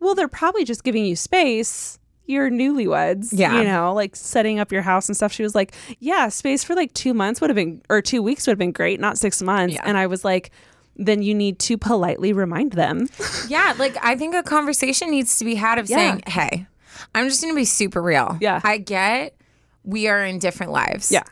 [0.00, 3.58] well they're probably just giving you space you're newlyweds Yeah.
[3.58, 6.74] you know like setting up your house and stuff she was like yeah space for
[6.74, 9.40] like two months would have been or two weeks would have been great not six
[9.42, 9.82] months Yeah.
[9.84, 10.50] and i was like
[10.96, 13.08] then you need to politely remind them
[13.48, 15.96] yeah, like I think a conversation needs to be had of Yeah.
[15.98, 16.66] saying, "Hey,
[17.14, 18.38] I'm just going to be super real.
[18.40, 18.62] Yeah.
[18.64, 19.36] I get
[19.84, 21.12] we are in different lives.
[21.12, 21.22] yeah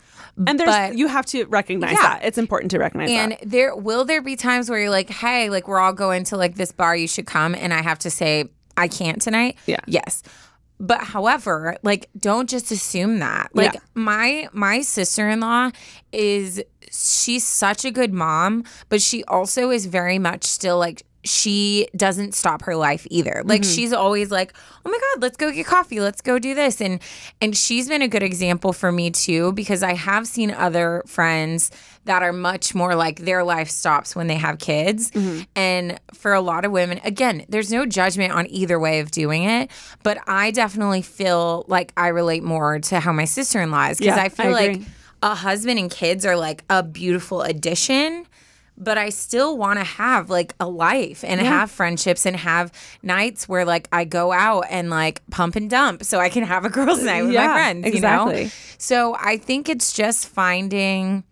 [0.47, 2.03] and there's But- you have to recognize Yeah.
[2.14, 5.11] that it's important to recognize And that there will there be times where you're like,
[5.11, 7.99] "Hey, like we're all going to like this bar, you should come." And I have
[8.01, 9.80] to say, "I can't tonight." Yeah.
[9.87, 10.22] Yes.
[10.80, 13.51] But however, like don't just assume that.
[13.55, 13.80] Like Yeah.
[13.95, 15.70] my my sister-in-law
[16.12, 21.89] is she's such a good mom, but she also is very much still like she
[21.97, 23.43] doesn't stop her life either.
[23.45, 23.70] Like Mm-hmm.
[23.75, 24.53] she's always like,
[24.85, 26.01] "Oh my god, let's go get coffee.
[26.01, 27.01] Let's go do this." And
[27.41, 31.70] and she's been a good example for me too because I have seen other friends
[32.05, 35.11] that are much more like their life stops when they have kids.
[35.12, 35.43] Mm-hmm.
[35.57, 39.45] And for a lot of women, again, there's no judgment on either way of doing
[39.45, 39.70] it,
[40.03, 44.22] but I definitely feel like I relate more to how my sister-in-law is because Yeah,
[44.22, 44.81] I feel I like
[45.22, 48.27] a husband and kids are like a beautiful addition
[48.77, 52.72] but I still want to have like a life and have friendships and have
[53.03, 56.64] nights where like I go out and like pump and dump so I can have
[56.64, 58.45] a girls' night with Yeah, my friends, you exactly.
[58.45, 58.51] know?
[58.79, 61.25] So I think it's just finding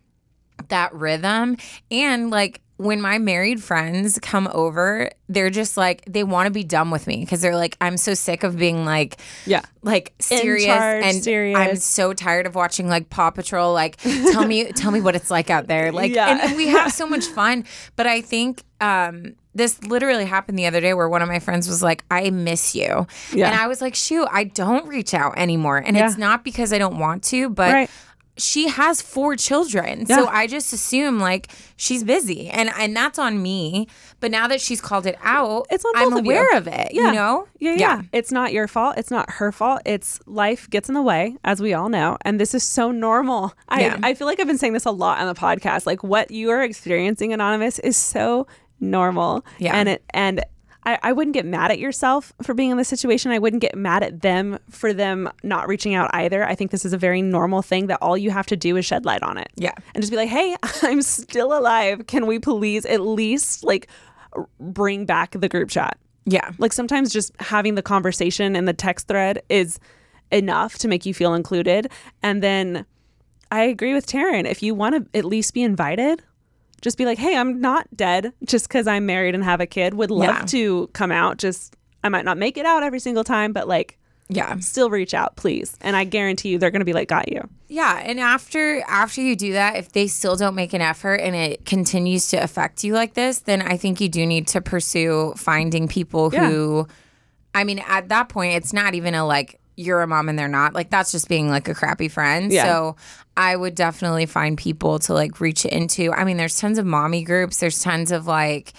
[0.69, 1.57] that rhythm
[1.91, 6.65] and like when my married friends come over, they're just like they want to be
[6.65, 9.63] done with me because they're like I'm so sick of being like Yeah.
[9.83, 11.59] like serious charge, and serious.
[11.59, 13.73] I'm so tired of watching like Paw Patrol.
[13.73, 15.93] Like tell me tell me what it's like out there.
[15.93, 16.47] Like Yeah.
[16.49, 17.65] and we have so much fun.
[17.97, 21.69] But I think um this literally happened the other day where one of my friends
[21.69, 23.07] was like, I miss you.
[23.35, 23.51] Yeah.
[23.51, 25.77] And I was like, shoot, I don't reach out anymore.
[25.77, 26.07] And Yeah.
[26.07, 27.91] it's not because I don't want to, but Right.
[28.39, 30.07] She has four children.
[30.09, 30.17] Yeah.
[30.17, 32.49] So I just assume like she's busy.
[32.49, 33.89] And and that's on me.
[34.21, 36.31] But now that she's called it out, It's on I'm of you.
[36.33, 36.93] aware of it.
[36.93, 37.09] Yeah.
[37.09, 37.49] You know?
[37.59, 38.97] Yeah, yeah, It's not your fault.
[38.97, 39.83] It's not her fault.
[39.85, 42.17] It's life gets in the way, as we all know.
[42.23, 43.53] And this is so normal.
[43.77, 43.99] Yeah.
[44.03, 45.87] I, I feel like I've been saying this a lot on the podcast.
[45.87, 48.47] Like what you are experiencing, Anonymous, is so
[48.81, 49.45] normal.
[49.59, 49.77] Yeah.
[49.77, 50.43] And it and
[50.85, 53.31] I, I wouldn't get mad at yourself for being in this situation.
[53.31, 56.45] I wouldn't get mad at them for them not reaching out either.
[56.45, 58.85] I think this is a very normal thing that all you have to do is
[58.85, 59.49] shed light on it.
[59.57, 59.75] Yeah.
[59.95, 62.07] And just be like, hey, I'm still alive.
[62.07, 63.89] Can we please at least like
[64.59, 65.99] bring back the group chat?
[66.25, 66.51] Yeah.
[66.59, 69.79] Like sometimes just having the conversation and the text thread is
[70.31, 71.91] enough to make you feel included.
[72.23, 72.87] And then
[73.51, 74.47] I agree with Taryne.
[74.47, 76.23] If you want to at least be invited,
[76.83, 79.95] just be like, hey, I'm not dead just because I'm married and have a kid.
[79.95, 80.45] Would love Yeah.
[80.47, 81.39] to come out.
[81.39, 84.59] Just, I might not make it out every single time, but like, Yeah.
[84.61, 85.77] still reach out, please.
[85.81, 87.49] And I guarantee you they're to be like, got you.
[87.69, 91.35] Yeah, and after after you do that, if they still don't make an effort and
[91.35, 95.33] it continues to affect you like this, then I think you do need to pursue
[95.39, 96.87] finding people who
[97.55, 100.49] I mean, at that point it's not even a like you're a mom and they're
[100.49, 100.75] not.
[100.75, 102.53] Like that's just being like a crappy friend.
[102.53, 102.65] Yeah.
[102.65, 102.97] So
[103.37, 106.13] I would definitely find people to like reach into.
[106.13, 108.73] I mean, there's tons of mommy groups, there's tons of like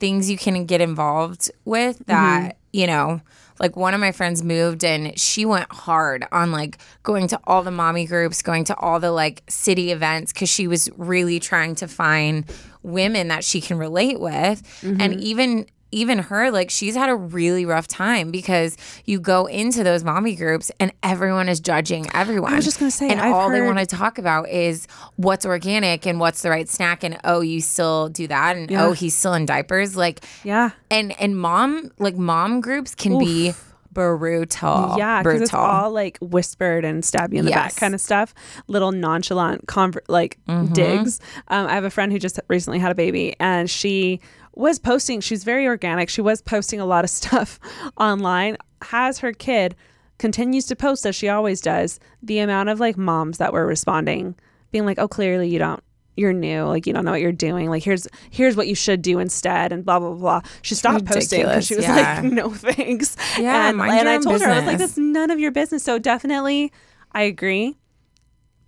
[0.00, 2.58] things you can get involved with that, mm-hmm.
[2.72, 3.20] you know,
[3.60, 7.62] like one of my friends moved and she went hard on like going to all
[7.62, 11.74] the mommy groups, going to all the like city events because she was really trying
[11.74, 12.44] to find
[12.82, 14.62] women that she can relate with.
[14.82, 15.20] And mm-hmm.
[15.20, 20.04] even even her, like she's had a really rough time because you go into those
[20.04, 22.52] mommy groups and everyone is judging everyone.
[22.52, 24.86] I was just gonna say, and I've all they want to talk about is
[25.16, 28.92] what's organic and what's the right snack and oh you still do that and oh
[28.92, 30.70] he's still in diapers like Yeah.
[30.90, 33.52] and and mom like mom groups can be
[33.90, 37.74] brutal Yeah, because it's all like whispered and stab you in the Yes.
[37.74, 38.34] back kind of stuff.
[38.66, 40.72] Little nonchalant conver- like Mm-hmm.
[40.72, 41.20] digs.
[41.48, 44.20] Um, I have a friend who just recently had a baby, and she
[44.58, 46.08] was posting, she's very organic.
[46.08, 47.58] She was posting a lot of stuff
[47.96, 48.56] online.
[48.82, 49.74] Has her kid
[50.18, 52.00] continues to post as she always does.
[52.22, 54.34] The amount of like moms that were responding,
[54.70, 55.82] being like, "Oh, clearly you don't
[56.18, 57.70] you're new, like you don't know what you're doing.
[57.70, 60.40] Like here's here's what you should do instead, and blah blah blah.
[60.62, 62.20] She stopped posting because she was yeah.
[62.20, 63.16] like, no thanks.
[63.38, 64.96] Yeah, and, and I told her I was like, business.
[64.96, 65.84] that's none of your business.
[65.84, 66.72] So definitely,
[67.12, 67.76] I agree.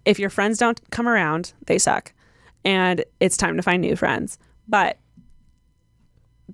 [0.05, 2.13] If your friends don't come around, they suck,
[2.65, 4.39] and it's time to find new friends.
[4.69, 5.00] But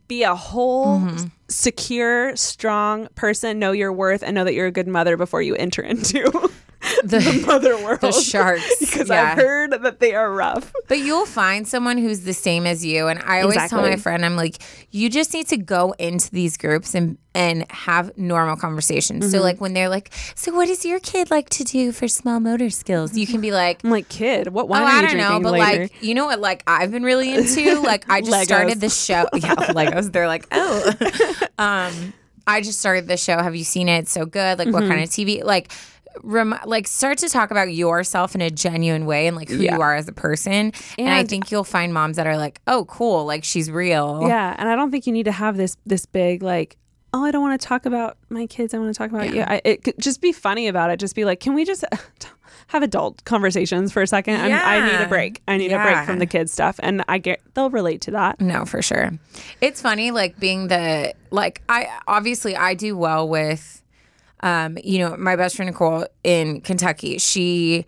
[0.09, 1.27] be a whole Mm-hmm.
[1.49, 5.55] secure strong person know your worth and know that you're a good mother before you
[5.57, 6.51] enter into
[7.05, 8.77] The, mother world the sharks.
[8.81, 9.33] because yeah.
[9.33, 13.09] i've heard that they are rough But you'll find someone who's the same as you.
[13.09, 14.57] And I always tell my friend, I'm like,
[14.91, 19.25] you just need to go into these groups and and have normal conversations.
[19.25, 19.31] Mm-hmm.
[19.33, 22.41] So like when they're like, so what does your kid like to do for small
[22.41, 23.17] motor skills?
[23.17, 25.41] You can be like, i'm like kid what wine oh, are you I don't know,
[25.41, 26.41] but later like, you know what?
[26.41, 27.81] Like, I've been really into.
[27.81, 28.45] Like, I just Legos.
[28.45, 29.27] started the show.
[29.35, 30.11] Yeah, Legos.
[30.13, 30.93] They're like, oh,
[31.59, 32.13] um,
[32.47, 33.37] I just started the show.
[33.39, 33.99] Have you seen it?
[34.05, 34.59] It's so good.
[34.59, 34.91] Like, what Mm-hmm.
[34.93, 35.43] kind of TV?
[35.45, 35.71] Like,
[36.23, 39.77] rem- like start to talk about yourself in a genuine way and like who Yeah.
[39.77, 40.73] you are as a person.
[40.99, 43.25] And, I think you'll find moms that are like, oh, cool.
[43.25, 44.25] Like, she's real.
[44.27, 46.77] yeah and i don't think you need to have this this big like
[47.13, 49.43] oh i don't want to talk about my kids i want to talk about you
[49.43, 51.85] I, it could just be funny about it just be like can we just
[52.69, 56.05] have adult conversations for a second I'm, i need a break i need a break
[56.05, 59.13] from the kids stuff and i get they'll relate to that No, for sure.
[59.61, 63.83] It's funny, like being the like I obviously I do well with
[64.47, 67.85] um, you know, my best friend Nicole in Kentucky, she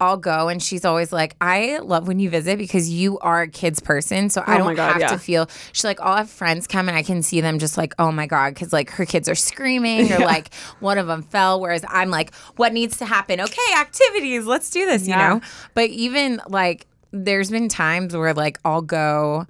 [0.00, 3.48] I'll go and she's always like, I love when you visit because you are a
[3.48, 4.30] kids person.
[4.30, 5.06] So I Oh don't God, have yeah.
[5.08, 7.94] to feel she's like, I'll have friends come and I can see them just like,
[8.00, 11.60] oh my God, because like her kids are screaming or like one of them fell.
[11.60, 13.40] Whereas I'm like, what needs to happen?
[13.40, 15.34] Okay, activities, let's do this, Yeah.
[15.34, 15.46] you know?
[15.74, 19.46] But even like there's been times where like I'll go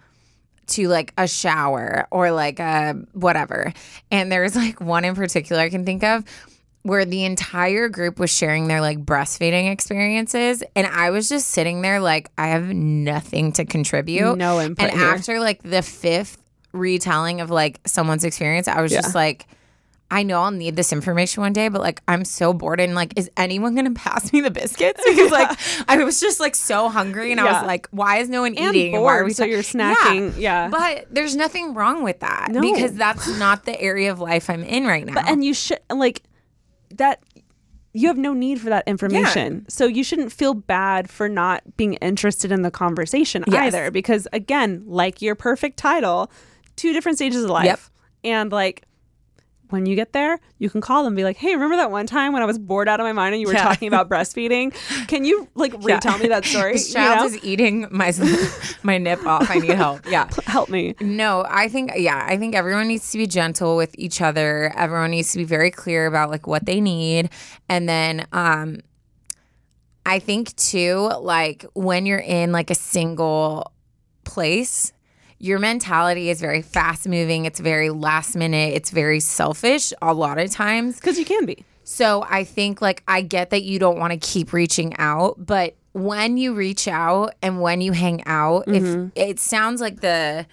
[0.66, 3.72] to like a shower or like a whatever.
[4.10, 6.24] And there's like one in particular I can think of
[6.82, 11.80] where the entire group was sharing their like breastfeeding experiences and I was just sitting
[11.82, 14.36] there like I have nothing to contribute.
[14.36, 15.08] No input And here.
[15.08, 16.38] after like the fifth
[16.72, 19.46] retelling of like someone's experience, I was just like
[20.10, 23.14] I know I'll need this information one day, but like I'm so bored and like,
[23.16, 25.00] is anyone gonna pass me the biscuits?
[25.08, 25.56] Because like
[25.88, 28.74] I was just like so hungry and I was like, why is no one And
[28.76, 29.00] eating?
[29.00, 30.34] Why are we so you're snacking.
[30.36, 30.68] Yeah.
[30.68, 32.60] But there's nothing wrong with that No.
[32.60, 35.14] because that's not the area of life I'm in right now.
[35.14, 36.22] But and you should like
[36.98, 37.22] that
[37.94, 39.66] you have no need for that information.
[39.68, 43.74] So you shouldn't feel bad for not being interested in the conversation Yes.
[43.74, 46.30] either because again, like your perfect title,
[46.76, 47.66] two different stages of life.
[47.66, 47.80] Yep.
[48.24, 48.84] And like
[49.72, 52.06] when you get there, you can call them and be like, "Hey, remember that one
[52.06, 53.62] time when I was bored out of my mind and you were Yeah.
[53.64, 54.72] talking about breastfeeding?
[55.08, 56.74] Can you like retell me that story?
[56.74, 57.24] this You child know?
[57.36, 58.12] is eating my
[58.82, 59.50] my nip off.
[59.50, 60.02] I need help.
[60.08, 60.28] Yeah.
[60.46, 60.94] Help me.
[61.00, 64.72] No, I think yeah, I think everyone needs to be gentle with each other.
[64.76, 67.30] Everyone needs to be very clear about like what they need.
[67.68, 68.80] And then um
[70.04, 73.72] I think too like when you're in like a single
[74.24, 74.92] place,
[75.42, 80.38] your mentality is very fast moving, it's very last minute, it's very selfish a lot
[80.38, 80.96] of times.
[81.00, 81.64] Because you can be.
[81.82, 85.74] So I think like I get that you don't want to keep reaching out, but
[85.92, 89.08] when you reach out and when you hang out, Mm-hmm.
[89.16, 90.46] if it sounds like the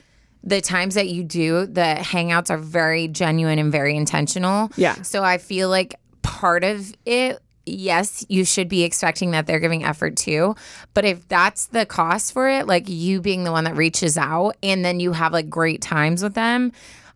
[0.43, 4.71] the times that you do, the hangouts are very genuine and very intentional.
[4.75, 5.01] Yeah.
[5.03, 7.39] So I feel like part of it
[7.69, 10.55] yes, you should be expecting that they're giving effort too.
[10.93, 14.55] But if that's the cost for it, like you being the one that reaches out
[14.63, 16.71] and then you have like great times with them,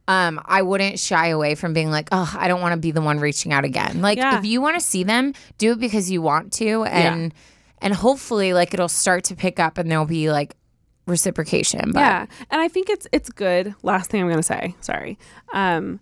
[0.08, 3.02] um, I wouldn't shy away from being like, oh, I don't want to be the
[3.02, 4.02] one reaching out again.
[4.02, 4.38] Like Yeah.
[4.40, 7.34] if you want to see them, do it because you want to and
[7.82, 10.56] and hopefully like it'll start to pick up and there'll be like
[11.06, 11.92] reciprocation.
[11.92, 15.18] But yeah and i think it's it's good last thing i'm gonna say sorry
[15.54, 16.00] um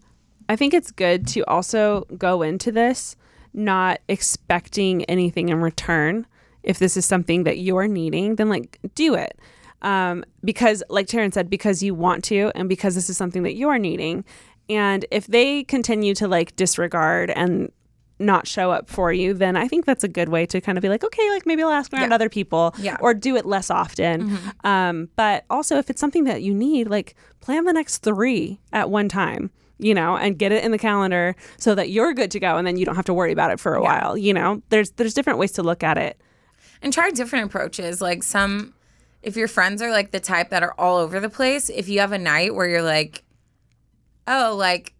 [0.47, 3.15] i think it's good to also go into this
[3.53, 6.25] not expecting anything in return
[6.63, 9.37] if this is something that you're needing then like do it
[9.81, 13.55] um because like Taryne said because you want to and because this is something that
[13.55, 14.23] you're needing
[14.69, 17.71] and if they continue to like disregard and
[18.19, 20.83] not show up for you, then I think that's a good way to kind of
[20.83, 22.15] be like, okay, like maybe I'll ask around Yeah.
[22.15, 22.97] other people Yeah.
[23.01, 24.37] or do it less often.
[24.63, 28.91] Um, but also, if it's something that you need, like plan the next three at
[28.91, 29.49] one time,
[29.81, 32.65] you know, and get it in the calendar so that you're good to go and
[32.67, 34.17] then you don't have to worry about it for a while.
[34.17, 36.19] You know, there's there's different ways to look at it.
[36.81, 38.01] and try different approaches.
[38.01, 38.73] Like some,
[39.21, 41.99] if your friends are like the type that are all over the place, if you
[41.99, 43.23] have a night where you're like,
[44.27, 44.93] oh, like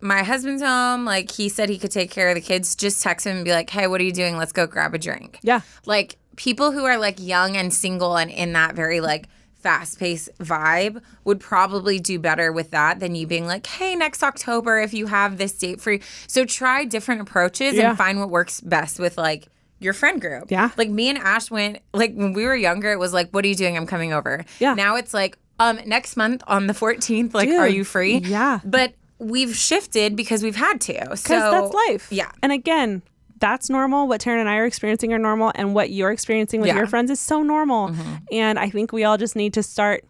[0.00, 3.26] my husband's home, like he said he could take care of the kids, just text
[3.26, 4.36] him and be like, hey, what are you doing?
[4.36, 5.38] Let's go grab a drink.
[5.42, 5.60] Yeah.
[5.86, 9.28] Like people who are like young and single and in that very like
[9.62, 14.22] fast paced vibe would probably do better with that than you being like, hey, next
[14.22, 16.00] October, if you have this date free.
[16.26, 17.90] So try different approaches Yeah.
[17.90, 19.46] and find what works best with like
[19.78, 20.50] your friend group.
[20.50, 20.70] Yeah.
[20.76, 23.48] Like me and Ash went, like when we were younger, it was like, what are
[23.48, 23.76] you doing?
[23.76, 24.44] I'm coming over.
[24.60, 24.74] Yeah.
[24.74, 28.18] Now it's like, um, next month on the 14th, like, are you free?
[28.18, 28.60] yeah.
[28.64, 31.16] But we've shifted because we've had to.
[31.16, 32.08] So that's life.
[32.10, 32.30] Yeah.
[32.42, 33.02] And again,
[33.42, 34.06] that's normal.
[34.08, 36.76] What Taryne and I are experiencing are normal, and what you're experiencing with Yeah.
[36.76, 37.92] your friends is so normal.
[38.30, 40.04] And I think we all just need to start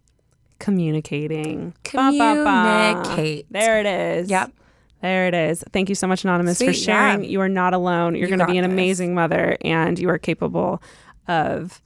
[0.58, 1.74] communicating.
[1.92, 3.02] Ba, ba, ba.
[3.04, 3.46] Communicate.
[3.50, 4.30] There it is.
[4.30, 4.52] Yep.
[5.00, 5.64] There it is.
[5.72, 7.10] Thank you so much, Anonymous, for Sweet, yeah.
[7.16, 7.24] sharing.
[7.24, 8.14] You are not alone.
[8.14, 8.72] You're You going to be an this.
[8.72, 10.80] amazing mother, and you are capable
[11.26, 11.82] of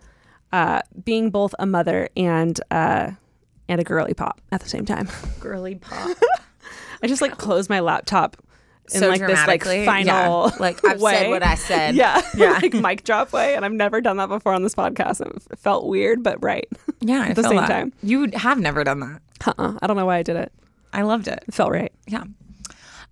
[0.53, 3.13] uh, being both a mother and uh,
[3.69, 5.09] and a girly pop at the same time.
[5.41, 6.17] girly pop.
[7.03, 8.37] I just like close my laptop
[8.93, 10.57] in So like this like final yeah.
[10.61, 11.13] Like, I've way.
[11.15, 11.95] said what I said.
[11.95, 12.53] Yeah, Yeah.
[12.63, 15.21] like mic drop way, and I've never done that before on this podcast.
[15.51, 16.69] It felt weird, but right.
[17.01, 17.69] Yeah, I At the same that.
[17.69, 17.93] time.
[18.03, 19.21] You have never done that.
[19.47, 19.79] Uh-uh.
[19.83, 20.53] I don't know why I did it.
[20.93, 21.45] I loved it.
[21.47, 21.93] It felt right.
[22.07, 22.25] Yeah.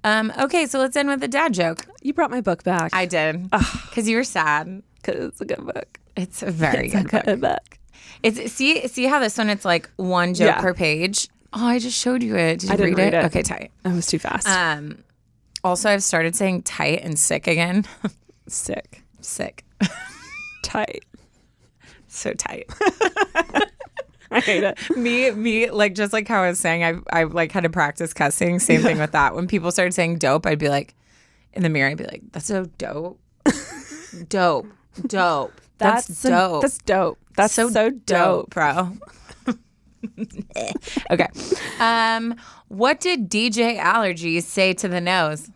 [0.04, 1.86] Um, okay, so let's end with a dad joke.
[2.02, 3.50] You brought my book back I did.
[3.50, 4.82] Because you were sad.
[5.02, 5.98] because it's a good book.
[6.16, 7.40] It's a very It's a good book.
[7.40, 7.78] book.
[8.22, 10.60] It's see see how this one it's like one joke Yeah.
[10.60, 11.28] per page.
[11.52, 12.60] Oh, I just showed you it.
[12.60, 13.24] Did you I didn't read, read it.
[13.26, 13.70] Okay, tight.
[13.82, 14.48] That was too fast.
[14.48, 15.04] Um,
[15.64, 17.84] also, I've started saying tight and sick again.
[18.46, 19.02] Sick.
[19.22, 19.64] sick,
[20.62, 21.02] Tight.
[22.08, 22.66] so tight.
[24.30, 24.78] I hate it.
[24.96, 28.12] me, me, like just like how I was saying, I've I've like had to practice
[28.12, 28.58] cussing.
[28.58, 29.34] Same thing with that.
[29.34, 30.94] When people started saying dope, I'd be like,
[31.54, 33.18] in the mirror, I'd be like, "That's so dope,
[34.28, 34.66] dope,
[35.06, 35.60] dope.
[35.78, 36.62] That's, a- dope.
[36.62, 37.18] that's dope.
[37.36, 38.50] That's so, so dope.
[38.50, 38.92] bro."
[41.10, 41.28] okay.
[41.80, 42.34] Um,
[42.68, 45.48] what did DJ Allergies say to the nose?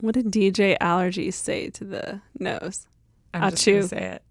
[0.00, 2.86] What did DJ Allergies say to the nose?
[3.34, 4.22] I'm just gonna say it.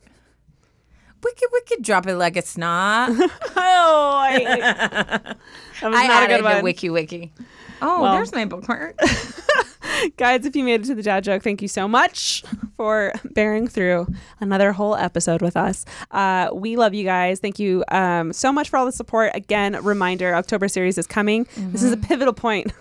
[1.24, 3.12] Wicked, wicked, drop it like a snot.
[3.56, 4.60] Oh, I hate it.
[4.62, 5.38] That
[5.84, 6.58] was I not a added good one.
[6.58, 7.34] the wiki wiki.
[7.82, 8.14] Oh, Well.
[8.14, 8.98] there's my bookmark.
[10.18, 12.44] Guys, if you made it to the dad joke, thank you so much
[12.78, 14.08] for bearing through
[14.40, 15.86] another whole episode with us.
[16.12, 17.40] Uh, we love you guys.
[17.40, 19.32] Thank you um, so much for all the support.
[19.34, 21.48] Again, reminder October series is coming.
[21.58, 22.72] This is a pivotal point.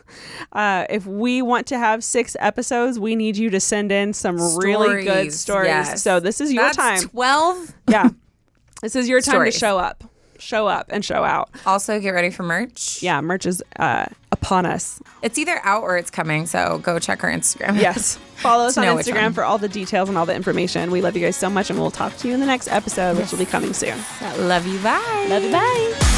[0.52, 4.36] Uh, if we want to have six episodes, we need you to send in some
[4.58, 5.66] really good Stories, stories.
[5.68, 6.02] yes.
[6.02, 7.00] So this is your That's time.
[7.00, 7.74] Twelve.
[7.88, 8.08] yeah.
[8.82, 9.54] This is your time Stories.
[9.54, 10.04] to show up.
[10.38, 11.50] Show up and show out.
[11.66, 13.02] Also, get ready for merch.
[13.02, 15.00] Yeah, merch is uh, upon us.
[15.22, 16.46] It's either out or it's coming.
[16.46, 17.78] So go check our Instagram.
[17.80, 18.16] Yes.
[18.36, 19.32] Follow us on know which Instagram one.
[19.32, 20.90] for all the details and all the information.
[20.90, 23.16] We love you guys so much, and we'll talk to you in the next episode,
[23.16, 23.98] which will be coming soon.
[24.38, 24.78] Love you.
[24.78, 25.26] Bye.
[25.28, 25.50] Love you.
[25.52, 26.17] Bye.